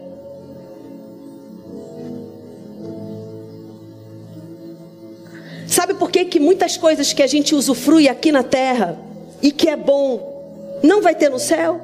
Sabe 5.68 5.96
por 5.96 6.12
que, 6.12 6.26
que 6.26 6.40
muitas 6.40 6.78
coisas 6.78 7.14
que 7.14 7.24
a 7.24 7.28
gente 7.28 7.56
usufrui 7.56 8.08
aqui 8.08 8.32
na 8.32 8.44
terra 8.44 9.00
e 9.42 9.52
que 9.52 9.68
é 9.70 9.76
bom, 9.76 10.80
não 10.84 11.02
vai 11.02 11.16
ter 11.16 11.30
no 11.30 11.40
céu? 11.40 11.82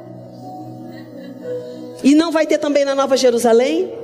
E 2.04 2.14
não 2.14 2.32
vai 2.32 2.45
ter 2.45 2.58
também 2.60 2.86
na 2.86 2.93
Nova 2.93 3.18
Jerusalém? 3.18 3.99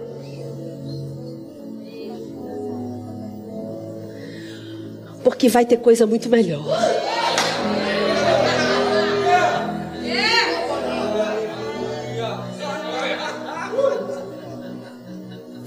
Porque 5.25 5.49
vai 5.49 5.65
ter 5.65 5.77
coisa 5.77 6.05
muito 6.05 6.29
melhor. 6.29 6.63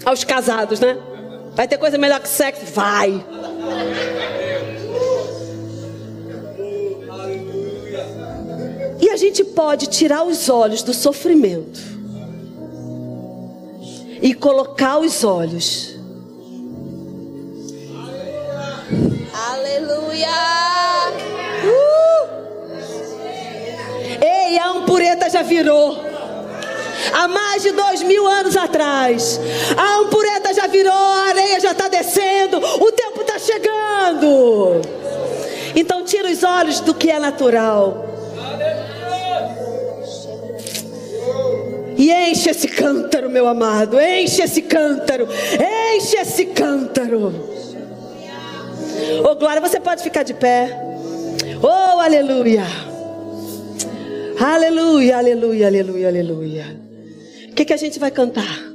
Aos 0.05 0.23
casados, 0.23 0.79
né? 0.79 0.97
Vai 1.57 1.67
ter 1.67 1.77
coisa 1.77 1.99
melhor 1.99 2.21
que 2.21 2.29
sexo? 2.29 2.67
Vai. 2.73 3.27
E 9.01 9.11
a 9.11 9.17
gente 9.17 9.43
pode 9.43 9.89
tirar 9.89 10.23
os 10.23 10.49
olhos 10.49 10.85
do 10.85 10.95
sofrimento 10.95 11.81
e 14.23 14.33
colocar 14.35 15.01
os 15.01 15.25
olhos 15.25 15.98
já 25.39 25.43
virou. 25.43 26.05
Há 27.13 27.29
mais 27.29 27.63
de 27.63 27.71
dois 27.71 28.03
mil 28.03 28.27
anos 28.27 28.57
atrás, 28.57 29.41
a 29.77 30.03
impureta 30.03 30.53
já 30.53 30.67
virou, 30.67 30.93
a 30.93 31.29
areia 31.29 31.61
já 31.61 31.71
está 31.71 31.89
descendo, 31.89 32.59
o 32.59 32.93
tempo 32.93 33.21
está 33.21 33.39
chegando. 33.39 34.81
Então 35.77 36.05
tira 36.05 36.29
os 36.29 36.43
olhos 36.43 36.81
do 36.81 36.93
que 36.93 37.09
é 37.11 37.19
natural. 37.21 38.05
E 41.97 42.13
enche 42.13 42.51
esse 42.51 42.69
cântaro, 42.69 43.29
meu 43.29 43.49
amado. 43.49 44.01
Enche 44.01 44.43
esse 44.43 44.63
cântaro. 44.63 45.29
Enche 45.97 46.17
esse 46.17 46.47
cântaro. 46.47 47.33
Oh, 49.29 49.35
glória, 49.35 49.61
você 49.61 49.81
pode 49.81 50.03
ficar 50.03 50.23
de 50.23 50.35
pé. 50.35 50.81
Oh, 51.61 51.99
aleluia. 52.01 52.88
Aleluia, 54.41 55.19
aleluia, 55.19 55.67
aleluia, 55.67 56.09
aleluia. 56.09 56.81
O 57.51 57.55
que, 57.55 57.65
que 57.65 57.73
a 57.73 57.77
gente 57.77 57.99
vai 57.99 58.11
cantar? 58.11 58.69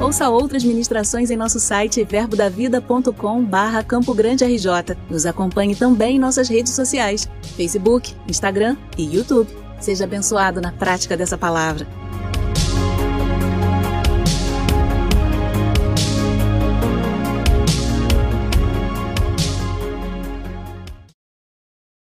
Ouça 0.00 0.28
outras 0.30 0.64
ministrações 0.64 1.30
em 1.30 1.36
nosso 1.36 1.60
site 1.60 2.02
verbodavida.com 2.02 3.44
barra 3.44 3.84
Campo 3.84 4.14
Grande 4.14 4.44
RJ. 4.44 4.96
Nos 5.10 5.26
acompanhe 5.26 5.76
também 5.76 6.16
em 6.16 6.18
nossas 6.18 6.48
redes 6.48 6.72
sociais, 6.72 7.28
Facebook, 7.56 8.14
Instagram 8.26 8.76
e 8.96 9.14
YouTube. 9.14 9.50
Seja 9.80 10.04
abençoado 10.04 10.62
na 10.62 10.72
prática 10.72 11.14
dessa 11.14 11.36
palavra. 11.36 11.86